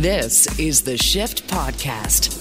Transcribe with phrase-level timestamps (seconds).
[0.00, 2.38] This is the Shift Podcast.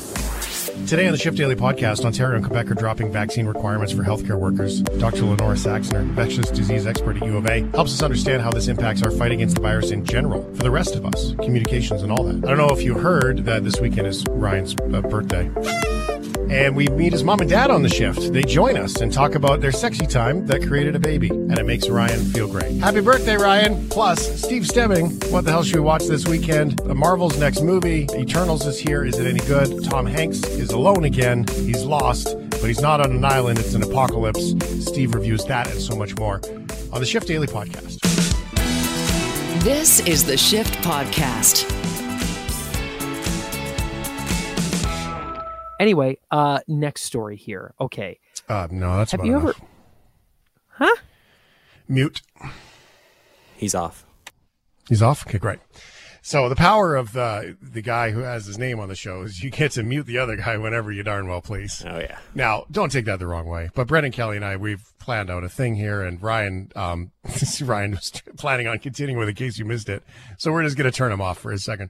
[0.88, 4.40] Today on the Shift Daily podcast, Ontario and Quebec are dropping vaccine requirements for healthcare
[4.40, 4.82] workers.
[4.82, 5.24] Dr.
[5.24, 9.04] Lynora Saxinger, infectious disease expert at U of A, helps us understand how this impacts
[9.04, 12.24] our fight against the virus in general for the rest of us, communications and all
[12.24, 12.46] that.
[12.46, 15.52] I don't know if you heard that this weekend is Ryan's uh, birthday
[16.50, 18.34] and we meet his mom and dad on the shift.
[18.34, 21.66] They join us and talk about their sexy time that created a baby, and it
[21.66, 22.78] makes Ryan feel great.
[22.78, 23.88] Happy birthday, Ryan!
[23.90, 25.12] Plus, Steve Stebbing.
[25.32, 26.80] What the hell should we watch this weekend?
[26.80, 29.06] The Marvel's next movie, Eternals, is here.
[29.06, 29.84] Is it any good?
[29.86, 31.46] Tom Hanks is alone again.
[31.48, 33.60] He's lost, but he's not on an island.
[33.60, 34.56] It's an apocalypse.
[34.86, 36.42] Steve reviews that and so much more
[36.92, 38.00] on the Shift Daily podcast.
[39.64, 41.79] This is the Shift Podcast.
[45.80, 47.74] Anyway, uh, next story here.
[47.80, 48.20] Okay.
[48.48, 49.56] Uh, no, that's Have about you enough.
[49.58, 49.68] ever?
[50.68, 50.96] Huh?
[51.88, 52.22] Mute.
[53.56, 54.06] He's off.
[54.88, 55.26] He's off.
[55.26, 55.60] Okay, great.
[56.22, 59.42] So the power of the the guy who has his name on the show is
[59.42, 61.84] you get to mute the other guy whenever you darn well please.
[61.88, 62.20] Oh yeah.
[62.36, 65.44] Now, don't take that the wrong way, but Brendan Kelly and I we've planned out
[65.44, 67.12] a thing here, and Ryan um
[67.62, 70.04] Ryan was planning on continuing with it in case you missed it.
[70.38, 71.90] So we're just gonna turn him off for a second.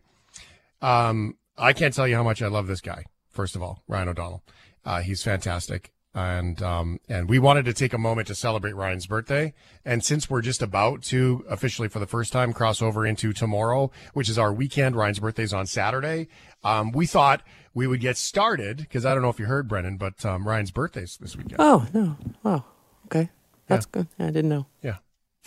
[0.81, 3.05] Um, I can't tell you how much I love this guy.
[3.39, 4.43] First of all, Ryan O'Donnell,
[4.83, 5.93] uh, he's fantastic.
[6.13, 9.53] And um, and we wanted to take a moment to celebrate Ryan's birthday.
[9.85, 13.91] And since we're just about to officially, for the first time, cross over into tomorrow,
[14.13, 16.27] which is our weekend, Ryan's birthday is on Saturday.
[16.65, 17.41] Um, we thought
[17.73, 20.71] we would get started because I don't know if you heard Brendan, but um, Ryan's
[20.71, 21.55] birthday's this weekend.
[21.59, 22.17] Oh no.
[22.43, 22.65] Oh,
[23.05, 23.29] okay.
[23.67, 24.07] That's good.
[24.19, 24.65] I didn't know.
[24.83, 24.97] Yeah.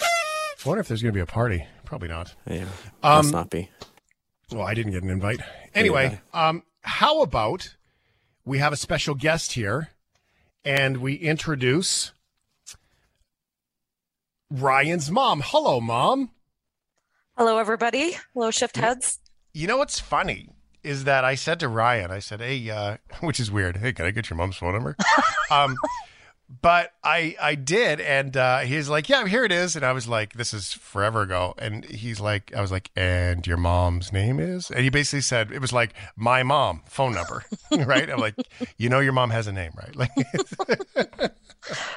[0.00, 0.06] I
[0.64, 1.66] wonder if there's going to be a party.
[1.84, 2.34] Probably not.
[2.48, 2.64] Yeah.
[3.02, 3.68] Um, Must not be.
[4.50, 5.40] Well, I didn't get an invite.
[5.74, 7.76] Anyway, um, how about
[8.44, 9.90] we have a special guest here
[10.64, 12.12] and we introduce
[14.50, 15.42] Ryan's mom.
[15.44, 16.30] Hello, mom.
[17.36, 18.16] Hello, everybody.
[18.34, 19.18] Hello, shift heads.
[19.54, 20.50] You know what's funny
[20.82, 23.78] is that I said to Ryan, I said, "Hey, uh, which is weird.
[23.78, 24.96] Hey, can I get your mom's phone number?"
[25.50, 25.76] um,
[26.48, 30.06] but I I did, and uh, he's like, "Yeah, here it is." And I was
[30.06, 34.38] like, "This is forever ago." And he's like, "I was like, and your mom's name
[34.38, 38.08] is?" And he basically said it was like my mom phone number, right?
[38.10, 38.34] I'm like,
[38.76, 39.96] you know, your mom has a name, right?
[39.96, 40.10] Like,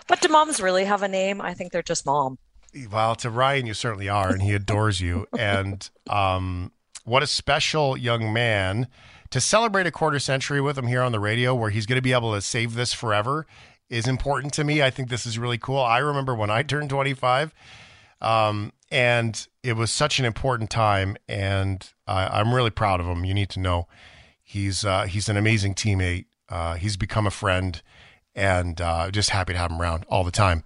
[0.08, 1.42] But do moms really have a name?
[1.42, 2.38] I think they're just mom.
[2.92, 5.28] well, to Ryan, you certainly are, and he adores you.
[5.38, 6.72] And um,
[7.04, 8.88] what a special young man
[9.32, 12.02] to celebrate a quarter century with him here on the radio, where he's going to
[12.02, 13.48] be able to save this forever,
[13.90, 14.82] is important to me.
[14.82, 15.80] I think this is really cool.
[15.80, 17.54] I remember when I turned 25,
[18.22, 23.26] um, and it was such an important time, and uh, I'm really proud of him.
[23.26, 23.88] You need to know
[24.44, 26.26] he's uh, he's an amazing teammate.
[26.50, 27.82] Uh, he's become a friend,
[28.34, 30.64] and uh, just happy to have him around all the time,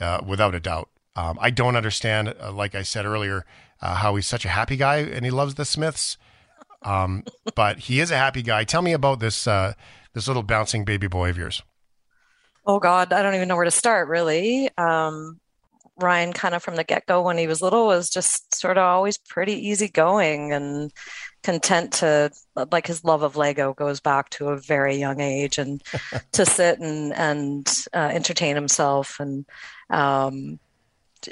[0.00, 0.88] uh, without a doubt.
[1.14, 3.46] Um, I don't understand, uh, like I said earlier,
[3.80, 6.18] uh, how he's such a happy guy and he loves the Smiths.
[6.82, 8.64] Um, but he is a happy guy.
[8.64, 11.62] Tell me about this this little bouncing baby boy of yours.
[12.66, 14.68] Oh God, I don't even know where to start, really.
[14.76, 15.38] Um,
[15.98, 19.16] Ryan, kind of from the get-go when he was little, was just sort of always
[19.18, 20.92] pretty easygoing and
[21.42, 22.30] content to,
[22.72, 25.82] like his love of Lego goes back to a very young age, and
[26.32, 29.46] to sit and and uh, entertain himself, and
[29.90, 30.58] um,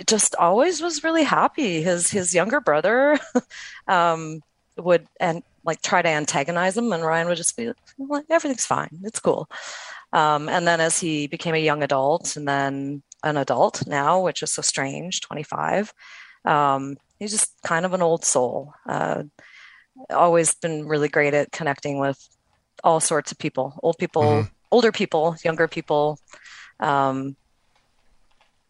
[0.07, 1.83] just always was really happy.
[1.83, 3.19] His his younger brother
[3.89, 4.41] um,
[4.79, 9.01] would and like try to antagonize him, and Ryan would just be like, "Everything's fine,
[9.05, 9.49] it's cool."
[10.15, 14.43] Um, and then as he became a young adult, and then an adult now, which
[14.43, 15.93] is so strange, 25,
[16.45, 18.73] um, he's just kind of an old soul.
[18.89, 19.25] Uh,
[20.11, 22.19] always been really great at connecting with
[22.85, 24.51] all sorts of people, old people, Mhm.
[24.71, 26.19] older people, younger people.
[26.79, 27.37] Um,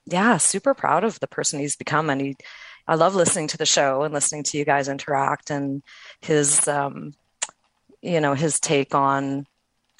[0.06, 2.36] yeah, super proud of the person he's become, and he.
[2.86, 5.82] I love listening to the show and listening to you guys interact and
[6.20, 7.12] his, um,
[8.02, 9.46] you know, his take on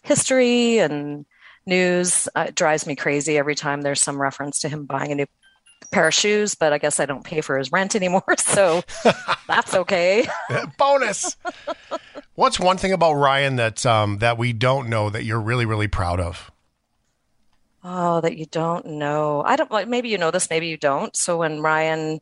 [0.02, 1.24] history and
[1.66, 2.28] news.
[2.34, 5.26] Uh, it drives me crazy every time there's some reference to him buying a new
[5.90, 8.82] pair of shoes, but I guess I don't pay for his rent anymore, so
[9.48, 10.26] that's okay.
[10.78, 11.36] Bonus.
[12.34, 15.88] What's one thing about Ryan that um, that we don't know that you're really really
[15.88, 16.50] proud of?
[17.82, 19.42] Oh, that you don't know.
[19.44, 21.14] I don't like maybe you know this, maybe you don't.
[21.14, 22.20] So when Ryan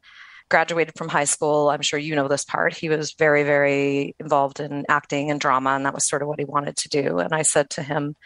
[0.50, 2.74] graduated from high school, I'm sure you know this part.
[2.74, 6.38] He was very, very involved in acting and drama, and that was sort of what
[6.38, 7.18] he wanted to do.
[7.20, 8.16] And I said to him,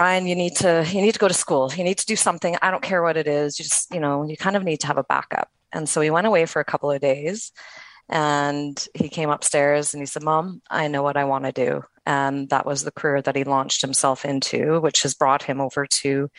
[0.00, 1.70] Ryan, you need to you need to go to school.
[1.76, 2.56] You need to do something.
[2.62, 3.58] I don't care what it is.
[3.58, 5.50] You just, you know, you kind of need to have a backup.
[5.72, 7.52] And so he went away for a couple of days
[8.08, 11.82] and he came upstairs and he said, Mom, I know what I want to do.
[12.06, 15.86] And that was the career that he launched himself into, which has brought him over
[15.86, 16.30] to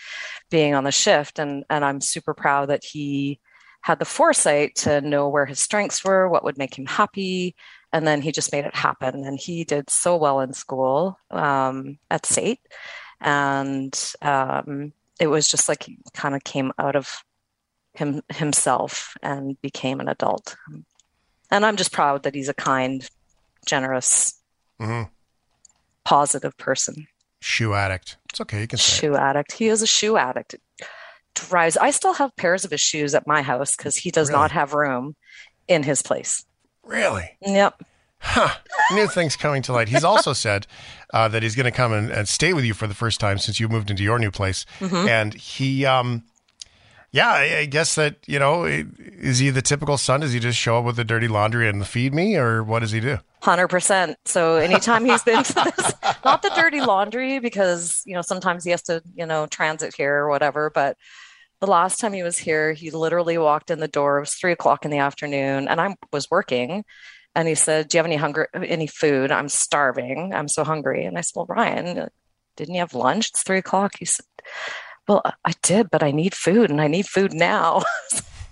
[0.50, 1.40] being on the shift.
[1.40, 3.40] And and I'm super proud that he
[3.82, 7.56] had the foresight to know where his strengths were, what would make him happy,
[7.94, 9.24] and then he just made it happen.
[9.26, 12.60] And he did so well in school um, at SAIT,
[13.22, 17.24] and um, it was just like he kind of came out of
[17.94, 20.56] him himself and became an adult.
[21.52, 23.08] And I'm just proud that he's a kind,
[23.66, 24.36] generous,
[24.80, 25.10] Mhm.
[26.04, 27.08] positive person.
[27.42, 28.18] Shoe addict.
[28.30, 28.62] It's okay.
[28.62, 29.00] You can say it.
[29.02, 29.54] Shoe addict.
[29.54, 30.54] He is a shoe addict.
[30.54, 30.62] It
[31.36, 31.78] drives.
[31.78, 34.40] I still have pairs of his shoes at my house because he does Really?
[34.40, 35.16] not have room
[35.68, 36.46] in his place.
[36.84, 37.38] Really?
[37.42, 37.82] Yep.
[38.22, 38.50] Huh.
[38.92, 39.90] New things coming to light.
[39.90, 40.68] He's also said
[41.14, 43.38] uh, that he's going to come and, and stay with you for the first time
[43.38, 44.66] since you moved into your new place.
[44.80, 45.08] Mm-hmm.
[45.08, 46.24] And he, um,
[47.12, 50.22] yeah, I, I guess that, you know, is he the typical son?
[50.22, 52.92] Does he just show up with the dirty laundry and feed me, or what does
[52.92, 53.18] he do?
[53.42, 54.18] Hundred percent.
[54.26, 55.94] So anytime he's been to this,
[56.26, 60.16] not the dirty laundry because you know sometimes he has to you know transit here
[60.16, 60.70] or whatever.
[60.70, 60.96] But
[61.60, 64.18] the last time he was here, he literally walked in the door.
[64.18, 66.86] It was three o'clock in the afternoon, and I was working.
[67.36, 68.50] And he said, "Do you have any hunger?
[68.54, 69.32] Any food?
[69.32, 70.34] I'm starving.
[70.34, 72.10] I'm so hungry." And I said, "Well, Ryan,
[72.58, 73.30] didn't you have lunch?
[73.30, 74.26] It's three o'clock." He said,
[75.08, 77.84] "Well, I did, but I need food, and I need food now."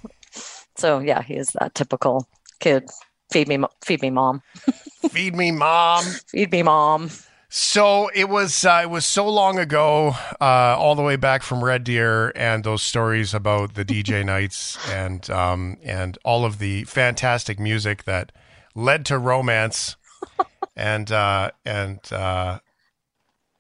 [0.78, 2.28] so yeah, he is that typical
[2.60, 2.90] kid.
[3.32, 4.42] Feed me, feed me, mom.
[5.10, 6.04] feed me, mom.
[6.28, 7.12] Feed me, mom.
[7.52, 11.64] So it was uh, it was so long ago, uh, all the way back from
[11.64, 16.84] Red Deer, and those stories about the DJ nights and um, and all of the
[16.84, 18.32] fantastic music that
[18.80, 19.96] led to romance,
[20.76, 22.60] and uh, and uh,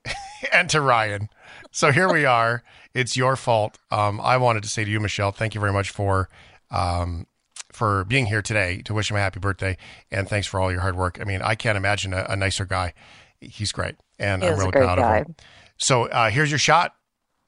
[0.54, 1.30] and to Ryan.
[1.71, 2.63] So here we are.
[2.94, 3.77] It's your fault.
[3.92, 6.30] Um, I wanted to say to you, Michelle, thank you very much for
[6.71, 7.27] um,
[7.71, 9.77] for being here today to wish him a happy birthday,
[10.12, 11.19] and thanks for all your hard work.
[11.21, 12.94] I mean, I can't imagine a, a nicer guy.
[13.39, 15.18] He's great, and He I'm really proud guy.
[15.19, 15.36] of him.
[15.77, 16.95] So uh, here's your shot.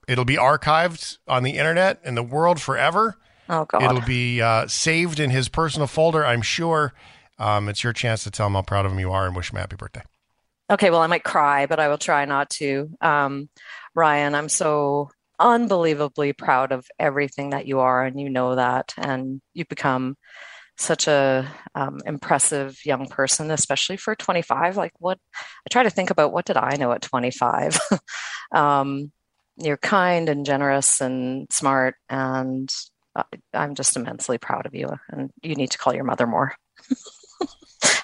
[0.08, 3.18] It'll be archived on the internet in the world forever.
[3.50, 3.84] Oh God.
[3.84, 6.94] It'll be uh, saved in his personal folder, I'm sure.
[7.42, 9.52] Um, it's your chance to tell him how proud of him you are and wish
[9.52, 10.04] him a happy birthday.
[10.70, 12.92] Okay, well, I might cry, but I will try not to.
[13.02, 13.50] Um,
[13.96, 15.10] Ryan, I'm so
[15.40, 20.16] unbelievably proud of everything that you are, and you know that, and you've become
[20.78, 24.78] such a um, impressive young person, especially for 25.
[24.78, 27.80] Like, what I try to think about, what did I know at 25?
[28.54, 29.12] um,
[29.58, 32.72] you're kind and generous and smart, and
[33.16, 34.90] I- I'm just immensely proud of you.
[35.10, 36.54] And you need to call your mother more.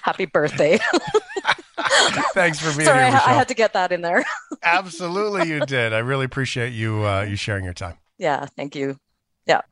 [0.02, 0.78] Happy birthday.
[2.32, 3.28] Thanks for being Sorry, here, I, Michelle.
[3.28, 4.24] I had to get that in there.
[4.62, 5.92] Absolutely, you did.
[5.92, 7.96] I really appreciate you uh, you sharing your time.
[8.18, 8.98] yeah, thank you.
[9.46, 9.62] Yeah.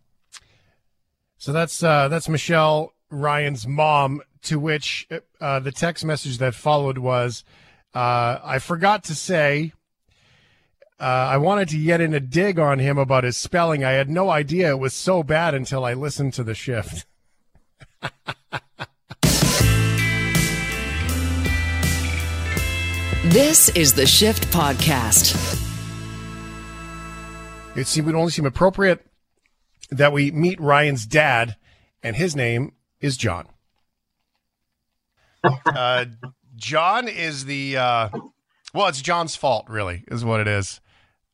[1.38, 4.22] So that's uh, that's Michelle Ryan's mom.
[4.42, 5.08] To which
[5.40, 7.42] uh, the text message that followed was,
[7.94, 9.72] uh, "I forgot to say."
[10.98, 13.84] Uh, I wanted to get in a dig on him about his spelling.
[13.84, 17.04] I had no idea it was so bad until I listened to the shift.
[23.30, 25.34] This is the Shift Podcast.
[27.74, 29.04] It seemed, would only seem appropriate
[29.90, 31.56] that we meet Ryan's dad,
[32.04, 33.48] and his name is John.
[35.42, 36.04] uh,
[36.54, 38.08] John is the uh,
[38.72, 40.80] well, it's John's fault, really, is what it is.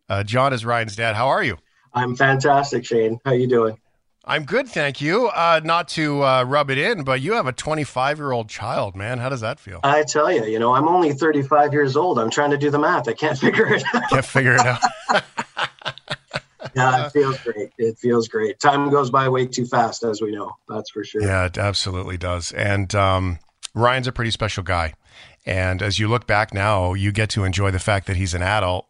[0.08, 1.14] Uh, John is Ryan's dad.
[1.14, 1.58] How are you?
[1.92, 3.20] I'm fantastic, Shane.
[3.26, 3.78] How are you doing?
[4.24, 5.26] I'm good, thank you.
[5.28, 8.94] Uh, not to uh, rub it in, but you have a 25 year old child,
[8.94, 9.18] man.
[9.18, 9.80] How does that feel?
[9.82, 12.18] I tell you, you know, I'm only 35 years old.
[12.18, 13.08] I'm trying to do the math.
[13.08, 14.10] I can't figure it out.
[14.10, 14.80] Can't figure it out.
[16.76, 17.70] yeah, it feels great.
[17.78, 18.60] It feels great.
[18.60, 20.52] Time goes by way too fast, as we know.
[20.68, 21.22] That's for sure.
[21.22, 22.52] Yeah, it absolutely does.
[22.52, 23.40] And um,
[23.74, 24.94] Ryan's a pretty special guy.
[25.44, 28.42] And as you look back now, you get to enjoy the fact that he's an
[28.42, 28.86] adult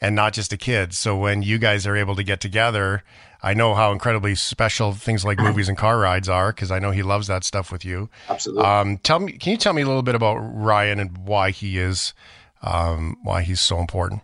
[0.00, 0.94] and not just a kid.
[0.94, 3.04] So when you guys are able to get together,
[3.42, 6.92] I know how incredibly special things like movies and car rides are because I know
[6.92, 8.08] he loves that stuff with you.
[8.28, 8.64] Absolutely.
[8.64, 11.78] Um, tell me, can you tell me a little bit about Ryan and why he
[11.78, 12.14] is,
[12.62, 14.22] um, why he's so important?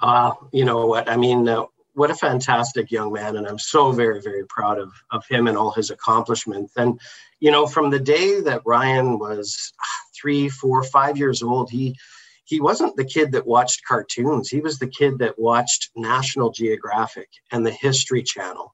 [0.00, 1.08] Uh, you know what?
[1.10, 3.36] I mean, uh, what a fantastic young man.
[3.36, 6.72] And I'm so very, very proud of, of him and all his accomplishments.
[6.76, 7.00] And,
[7.40, 9.84] you know, from the day that Ryan was ah,
[10.14, 11.96] three, four, five years old, he,
[12.46, 14.48] he wasn't the kid that watched cartoons.
[14.48, 18.72] He was the kid that watched National Geographic and the History Channel.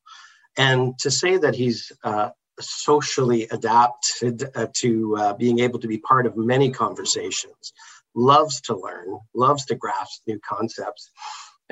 [0.59, 5.99] And to say that he's uh, socially adapted uh, to uh, being able to be
[5.99, 7.73] part of many conversations,
[8.15, 11.11] loves to learn, loves to grasp new concepts.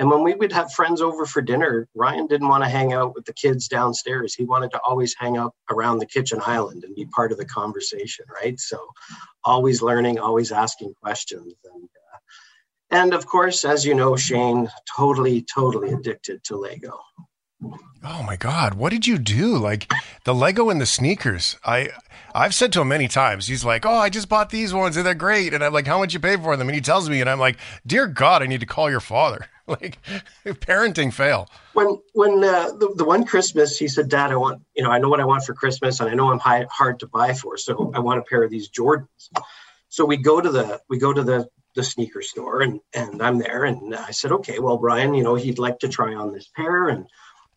[0.01, 3.13] And when we would have friends over for dinner, Ryan didn't want to hang out
[3.13, 4.33] with the kids downstairs.
[4.33, 7.45] He wanted to always hang out around the kitchen island and be part of the
[7.45, 8.59] conversation, right?
[8.59, 8.79] So,
[9.43, 12.17] always learning, always asking questions, and uh,
[12.89, 16.99] and of course, as you know, Shane, totally, totally addicted to Lego.
[18.03, 18.73] Oh my God!
[18.73, 19.55] What did you do?
[19.55, 19.87] Like
[20.23, 21.57] the Lego and the sneakers.
[21.63, 21.89] I
[22.33, 23.45] I've said to him many times.
[23.45, 25.99] He's like, "Oh, I just bought these ones and they're great." And I'm like, "How
[25.99, 28.47] much you pay for them?" And he tells me, and I'm like, "Dear God, I
[28.47, 29.47] need to call your father."
[29.81, 29.99] like
[30.45, 31.49] parenting fail.
[31.73, 34.99] When when uh, the the one Christmas, he said, "Dad, I want you know I
[34.99, 37.57] know what I want for Christmas, and I know I'm high, hard to buy for,
[37.57, 39.29] so I want a pair of these Jordans."
[39.89, 43.37] So we go to the we go to the the sneaker store and and I'm
[43.37, 46.49] there and I said, okay, well, Brian, you know, he'd like to try on this
[46.55, 47.07] pair and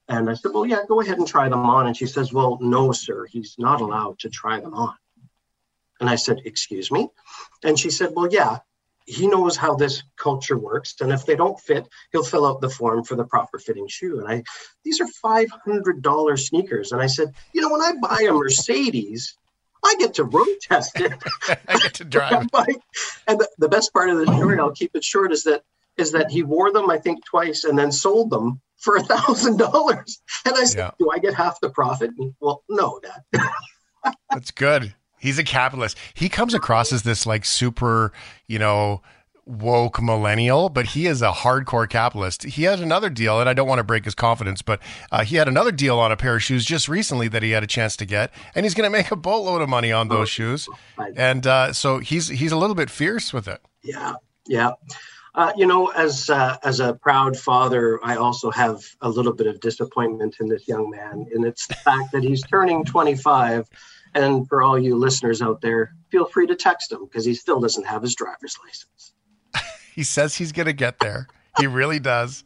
[0.06, 1.86] and I said, well, yeah, go ahead and try them on.
[1.86, 4.94] And she says, well, no, sir, he's not allowed to try them on.
[5.98, 7.08] And I said, excuse me.
[7.62, 8.58] And she said, well, yeah,
[9.06, 10.94] he knows how this culture works.
[11.00, 14.20] And if they don't fit, he'll fill out the form for the proper fitting shoe.
[14.20, 14.42] And I,
[14.82, 16.92] these are $500 sneakers.
[16.92, 19.36] And I said, you know, when I buy a Mercedes,
[19.84, 21.12] I get to road test it.
[21.68, 22.48] I get to drive.
[23.26, 25.62] and the, the best part of the story, I'll keep it short, is that
[25.96, 29.58] is that he wore them, I think, twice and then sold them for a thousand
[29.58, 30.20] dollars.
[30.44, 30.90] And I said, yeah.
[30.98, 32.10] Do I get half the profit?
[32.18, 34.14] And, well, no, Dad.
[34.30, 34.94] That's good.
[35.24, 35.96] He's a capitalist.
[36.12, 38.12] He comes across as this like super,
[38.46, 39.00] you know,
[39.46, 42.42] woke millennial, but he is a hardcore capitalist.
[42.42, 45.36] He had another deal, and I don't want to break his confidence, but uh, he
[45.36, 47.96] had another deal on a pair of shoes just recently that he had a chance
[47.96, 50.68] to get, and he's going to make a boatload of money on those shoes.
[51.16, 53.62] And uh, so he's he's a little bit fierce with it.
[53.82, 54.16] Yeah,
[54.46, 54.72] yeah.
[55.34, 59.46] Uh, you know, as uh, as a proud father, I also have a little bit
[59.46, 63.70] of disappointment in this young man, and it's the fact that he's turning 25.
[64.14, 67.60] And for all you listeners out there, feel free to text him because he still
[67.60, 69.12] doesn't have his driver's license.
[69.94, 71.26] he says he's going to get there.
[71.58, 72.44] He really does.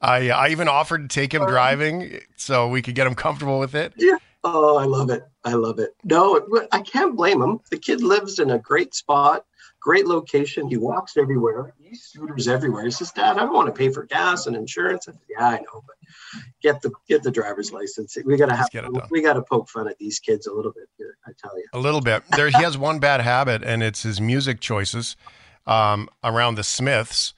[0.00, 3.58] I I even offered to take him uh, driving so we could get him comfortable
[3.58, 3.92] with it.
[3.96, 4.16] Yeah.
[4.44, 5.22] Oh, I love it.
[5.44, 5.94] I love it.
[6.02, 7.60] No, I can't blame him.
[7.70, 9.44] The kid lives in a great spot
[9.82, 10.68] great location.
[10.68, 11.74] He walks everywhere.
[11.78, 12.84] He scooters everywhere.
[12.84, 15.08] He says, Dad, I don't want to pay for gas and insurance.
[15.08, 15.96] I said, yeah, I know, but
[16.62, 18.16] get the get the driver's license.
[18.24, 18.68] We gotta have
[19.10, 21.66] we gotta poke fun at these kids a little bit here, I tell you.
[21.72, 22.22] A little bit.
[22.36, 25.16] There he has one bad habit and it's his music choices
[25.66, 27.34] um, around the Smiths.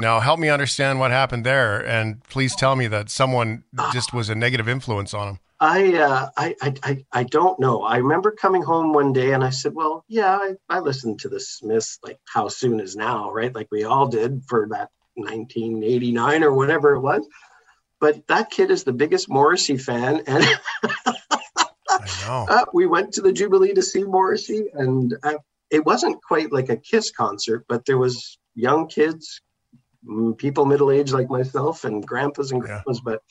[0.00, 4.28] Now help me understand what happened there and please tell me that someone just was
[4.28, 5.38] a negative influence on him.
[5.60, 7.82] I, uh, I, I, I don't know.
[7.82, 11.28] I remember coming home one day and I said, well, yeah, I, I listened to
[11.28, 13.54] the Smiths like how soon is now, right?
[13.54, 17.26] Like we all did for that 1989 or whatever it was.
[18.00, 20.22] But that kid is the biggest Morrissey fan.
[20.26, 20.44] And
[22.26, 25.34] uh, we went to the Jubilee to see Morrissey and uh,
[25.70, 29.40] it wasn't quite like a Kiss concert, but there was young kids,
[30.36, 33.12] people middle-aged like myself and grandpas and grandmas, yeah.
[33.12, 33.22] but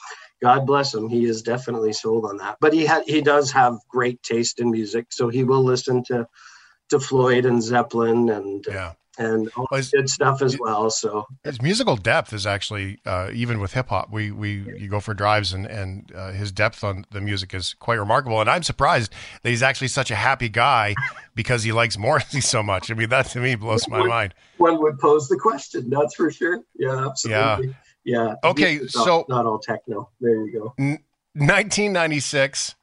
[0.43, 1.07] God bless him.
[1.07, 2.57] He is definitely sold on that.
[2.59, 6.27] But he had he does have great taste in music, so he will listen to
[6.89, 8.91] to Floyd and Zeppelin and yeah.
[9.17, 10.89] and all well, his, good stuff as well.
[10.89, 14.11] So his musical depth is actually uh, even with hip hop.
[14.11, 17.73] We we you go for drives and and uh, his depth on the music is
[17.75, 18.41] quite remarkable.
[18.41, 20.93] And I'm surprised that he's actually such a happy guy
[21.35, 22.91] because he likes Morrissey so much.
[22.91, 24.33] I mean, that to me blows my mind.
[24.57, 25.89] One would pose the question.
[25.89, 26.59] That's for sure.
[26.75, 27.67] Yeah, absolutely.
[27.67, 27.73] Yeah.
[28.03, 28.35] Yeah.
[28.43, 30.09] Okay, not, so not all techno.
[30.19, 30.97] There you go.
[31.35, 32.75] 1996.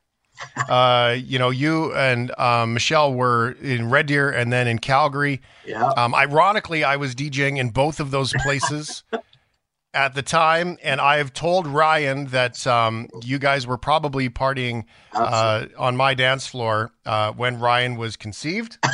[0.68, 5.42] uh, you know, you and um, Michelle were in Red Deer and then in Calgary.
[5.66, 5.86] Yeah.
[5.88, 9.04] Um, ironically, I was DJing in both of those places
[9.94, 14.84] at the time, and I have told Ryan that um, you guys were probably partying
[15.12, 18.78] uh, on my dance floor uh, when Ryan was conceived.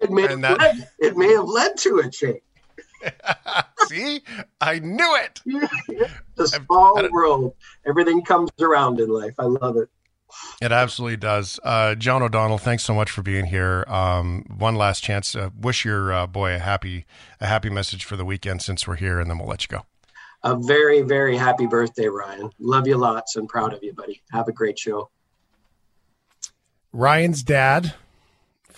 [0.00, 2.40] it may have that, led, it may have led to a change.
[3.88, 4.22] See,
[4.60, 5.40] I knew it.
[6.36, 7.54] the small world.
[7.86, 9.34] Everything comes around in life.
[9.38, 9.88] I love it.
[10.62, 11.58] It absolutely does.
[11.64, 13.84] Uh, John O'Donnell, thanks so much for being here.
[13.88, 15.34] Um, one last chance.
[15.34, 17.04] Uh, wish your uh, boy a happy,
[17.40, 19.84] a happy message for the weekend since we're here, and then we'll let you go.
[20.42, 22.50] A very, very happy birthday, Ryan.
[22.58, 24.22] Love you lots and proud of you, buddy.
[24.32, 25.10] Have a great show.
[26.92, 27.94] Ryan's dad,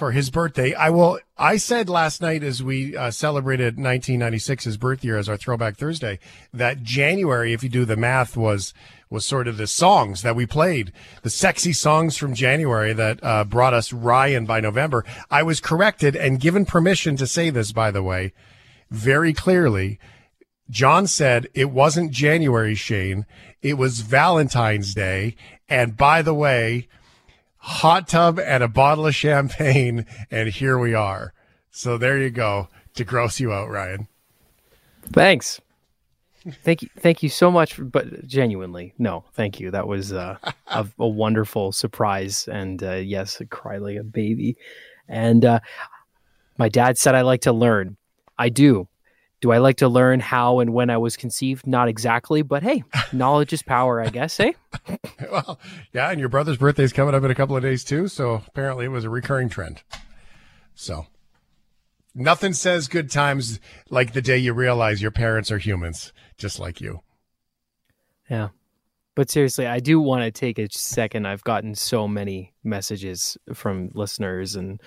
[0.03, 0.75] for his birthday.
[0.75, 1.21] I will.
[1.39, 6.19] I said last night as we uh, celebrated 1996's birth year as our Throwback Thursday
[6.53, 8.75] that January, if you do the math, was
[9.09, 10.93] was sort of the songs that we played,
[11.23, 15.05] the sexy songs from January that uh, brought us Ryan by November.
[15.31, 18.33] I was corrected and given permission to say this, by the way,
[18.91, 20.01] very clearly.
[20.69, 23.25] John said it wasn't January, Shane.
[23.61, 25.37] It was Valentine's Day.
[25.69, 26.89] And by the way,
[27.63, 31.33] hot tub and a bottle of champagne, and here we are.
[31.71, 34.09] So there you go to gross you out, Ryan.
[35.13, 35.61] Thanks.
[36.65, 37.75] Thank you, thank you so much.
[37.75, 39.71] For, but genuinely, no, thank you.
[39.71, 44.57] That was uh, a, a, wonderful surprise, and uh, yes, I cry like a baby.
[45.09, 45.61] And uh,
[46.59, 47.97] my dad said I like to learn.
[48.39, 48.89] I do,
[49.43, 51.67] Do I like to learn how and when I was conceived?
[51.67, 54.53] Not exactly, but hey, knowledge is power, I guess, eh?
[55.33, 55.59] well,
[55.93, 58.45] yeah, and your brother's birthday is coming up in a couple of days too, so
[58.47, 59.83] apparently it was a recurring trend.
[60.77, 61.07] So,
[62.15, 63.59] nothing says good times
[63.91, 67.01] like the day you realize your parents are humans, just like you.
[68.31, 68.51] Yeah.
[69.17, 71.27] But seriously, I do want to take a second.
[71.27, 74.81] I've gotten so many messages from listeners and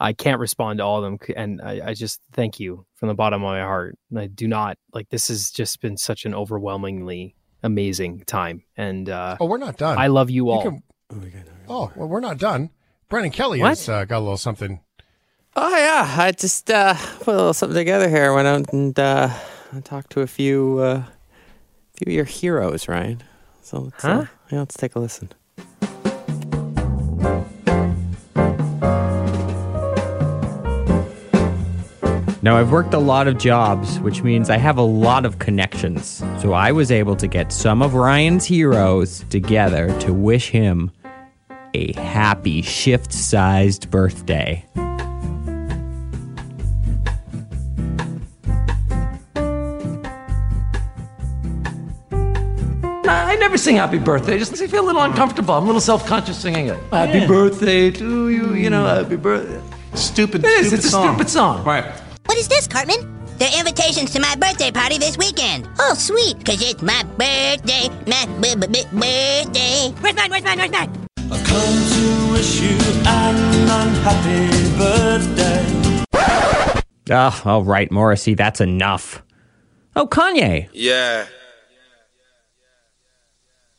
[0.00, 1.18] I can't respond to all of them.
[1.36, 3.98] And I, I, just thank you from the bottom of my heart.
[4.16, 8.64] I do not like this has just been such an overwhelmingly amazing time.
[8.76, 9.98] And uh, oh, we're not done.
[9.98, 10.64] I love you all.
[10.64, 10.70] You
[11.10, 12.70] can, oh, well, we're not done.
[13.10, 13.70] Brendan Kelly what?
[13.70, 14.80] has uh, got a little something.
[15.56, 18.32] Oh yeah, I just uh, put a little something together here.
[18.32, 19.30] Went out and uh,
[19.84, 21.02] talked to a few, uh,
[21.94, 23.18] few of your heroes, right?
[23.60, 24.26] So let's, huh?
[24.50, 25.32] yeah, let's take a listen.
[32.42, 36.24] Now, I've worked a lot of jobs, which means I have a lot of connections.
[36.40, 40.90] So I was able to get some of Ryan's heroes together to wish him
[41.74, 44.64] a happy shift sized birthday.
[53.04, 54.38] I never sing happy birthday.
[54.38, 55.52] Just makes me feel a little uncomfortable.
[55.52, 56.78] I'm a little self conscious singing it.
[56.90, 57.26] Happy yeah.
[57.26, 59.60] birthday to you, you know, happy birthday.
[59.94, 60.68] Stupid, it is.
[60.68, 61.04] Stupid it's song.
[61.04, 61.64] a stupid song.
[61.64, 62.09] Right.
[62.30, 63.26] What is this, Cartman?
[63.38, 65.68] They're invitations to my birthday party this weekend.
[65.80, 69.92] Oh, sweet, because it's my birthday, my b- b- b- birthday.
[70.00, 71.08] Where's mine, where's mine, where's mine?
[71.18, 76.04] I've come to wish you an unhappy birthday.
[77.10, 79.24] Ah, oh, all right, Morrissey, that's enough.
[79.96, 80.68] Oh, Kanye.
[80.72, 81.26] Yeah.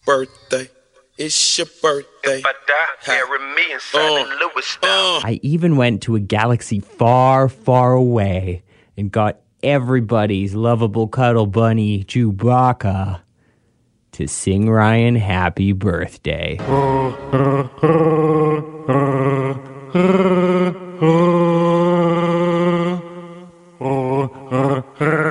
[0.05, 0.69] Birthday.
[1.17, 2.39] It's your birthday.
[2.39, 5.17] If I die, bury me inside uh, Louis style.
[5.17, 5.21] Uh.
[5.23, 8.63] I even went to a galaxy far, far away
[8.97, 13.21] and got everybody's lovable cuddle bunny, Chewbacca,
[14.13, 16.57] to sing Ryan happy birthday.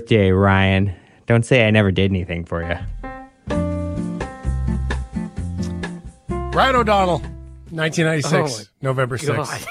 [0.00, 0.94] birthday, Ryan.
[1.26, 2.78] Don't say I never did anything for you.
[6.52, 7.18] Ryan O'Donnell,
[7.70, 9.66] 1996, oh November 6th.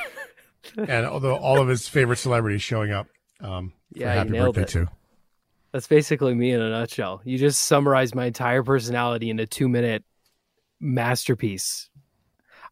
[0.77, 3.07] and although all of his favorite celebrities showing up
[3.41, 4.67] um, yeah, happy birthday it.
[4.67, 4.87] too.
[5.73, 7.21] That's basically me in a nutshell.
[7.25, 10.03] You just summarized my entire personality in a two minute
[10.79, 11.89] masterpiece.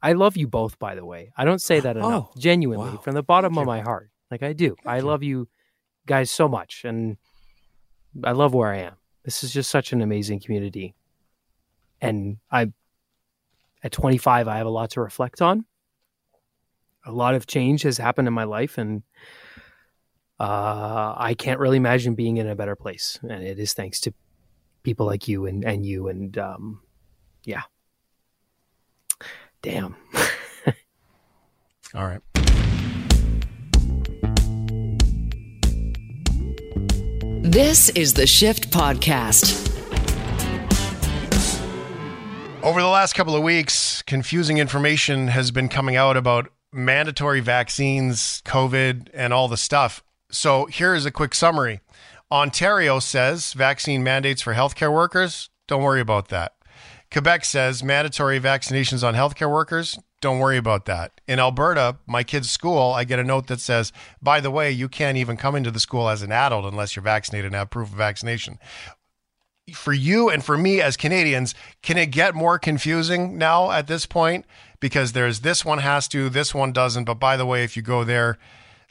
[0.01, 1.31] I love you both, by the way.
[1.35, 2.29] I don't say that enough.
[2.29, 2.97] Oh, Genuinely, wow.
[2.97, 4.11] from the bottom of my heart.
[4.29, 4.75] Like I do.
[4.83, 5.03] Thank I you.
[5.03, 5.47] love you
[6.05, 6.83] guys so much.
[6.85, 7.17] And
[8.23, 8.93] I love where I am.
[9.23, 10.95] This is just such an amazing community.
[12.01, 12.71] And I,
[13.83, 15.65] at 25, I have a lot to reflect on.
[17.05, 19.03] A lot of change has happened in my life, and
[20.39, 23.19] uh, I can't really imagine being in a better place.
[23.21, 24.13] And it is thanks to
[24.83, 26.07] people like you and, and you.
[26.07, 26.81] And um,
[27.43, 27.63] yeah.
[29.61, 29.95] Damn.
[31.95, 32.21] All right.
[37.57, 39.67] This is the Shift Podcast.
[42.61, 48.43] Over the last couple of weeks, confusing information has been coming out about mandatory vaccines,
[48.45, 50.03] COVID, and all the stuff.
[50.29, 51.79] So here is a quick summary.
[52.31, 55.49] Ontario says vaccine mandates for healthcare workers.
[55.67, 56.56] Don't worry about that.
[57.11, 59.97] Quebec says mandatory vaccinations on healthcare workers.
[60.19, 61.21] Don't worry about that.
[61.27, 64.89] In Alberta, my kid's school, I get a note that says, by the way, you
[64.89, 67.91] can't even come into the school as an adult unless you're vaccinated and have proof
[67.91, 68.57] of vaccination.
[69.73, 74.05] For you and for me as Canadians, can it get more confusing now at this
[74.05, 74.45] point?
[74.79, 77.03] Because there's this one has to, this one doesn't.
[77.03, 78.37] But by the way, if you go there,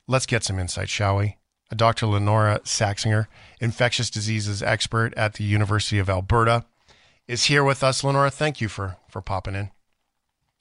[0.07, 1.37] let's get some insight, shall we?
[1.74, 2.07] Dr.
[2.07, 3.26] Lynora Saxinger,
[3.61, 6.64] infectious diseases expert at the University of Alberta,
[7.29, 8.03] is here with us.
[8.03, 9.71] Lynora, thank you for for popping in.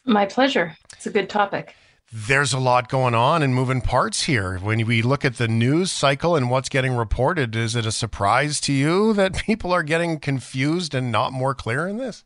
[0.06, 0.78] My pleasure.
[0.93, 1.75] It's a good topic.
[2.13, 4.58] There's a lot going on and moving parts here.
[4.60, 8.62] When we look at the news cycle and what's getting reported, is it a surprise
[8.62, 12.23] to you that people are getting confused and not more clear in this?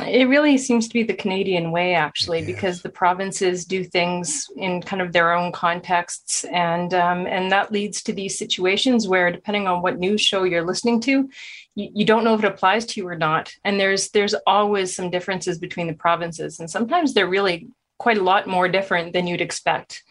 [0.00, 4.82] it really seems to be the Canadian way, actually, because the provinces do things in
[4.82, 9.66] kind of their own contexts, and um, and that leads to these situations where, depending
[9.66, 11.28] on what news show you're listening to,
[11.78, 13.54] you, you don't know if it applies to you or not.
[13.64, 18.22] And there's there's always some differences between the provinces, and sometimes they're really quite a
[18.22, 20.02] lot more different than you'd expect,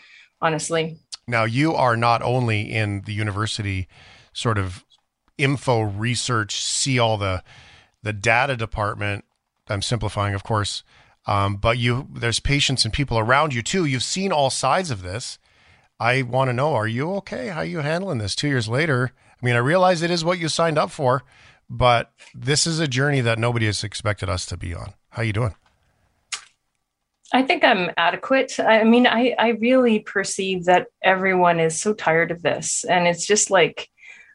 [0.41, 0.97] honestly.
[1.27, 3.87] Now, you are not only in the university
[4.31, 4.85] sort of
[5.37, 7.43] info research, see all the
[8.01, 9.25] the data department
[9.69, 10.83] I'm simplifying, of course.
[11.25, 13.83] Um, but you, there's patients and people around you too.
[13.83, 15.37] You've seen all sides of this.
[15.99, 17.47] I want to know: Are you okay?
[17.47, 18.35] How are you handling this?
[18.35, 21.23] Two years later, I mean, I realize it is what you signed up for,
[21.69, 24.93] but this is a journey that nobody has expected us to be on.
[25.09, 25.55] How you doing?
[27.33, 28.59] I think I'm adequate.
[28.59, 33.25] I mean, I, I really perceive that everyone is so tired of this, and it's
[33.25, 33.89] just like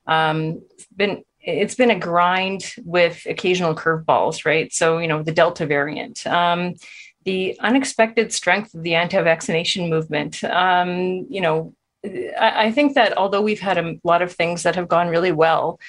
[0.07, 0.62] um,
[0.95, 4.73] been it's been a grind with occasional curveballs, right?
[4.73, 6.75] So, you know, the Delta variant, um,
[7.25, 10.45] the unexpected strength of the anti vaccination movement.
[10.45, 14.77] Um, you know, I, I, think that although we've had a lot of things that
[14.77, 15.81] have gone really well,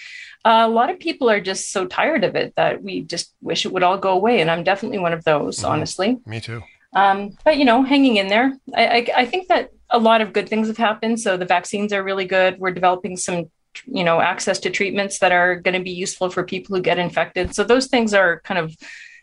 [0.46, 3.72] a lot of people are just so tired of it that we just wish it
[3.72, 4.42] would all go away.
[4.42, 5.72] And I'm definitely one of those, mm-hmm.
[5.72, 6.18] honestly.
[6.26, 6.62] Me too.
[6.94, 8.54] Um, but, you know, hanging in there.
[8.76, 11.20] I, I, I think that a lot of good things have happened.
[11.20, 12.60] So the vaccines are really good.
[12.60, 13.50] We're developing some
[13.86, 17.00] you know access to treatments that are going to be useful for people who get
[17.00, 18.76] infected so those things are kind of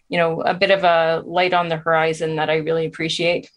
[0.08, 3.48] you know a bit of a light on the horizon that i really appreciate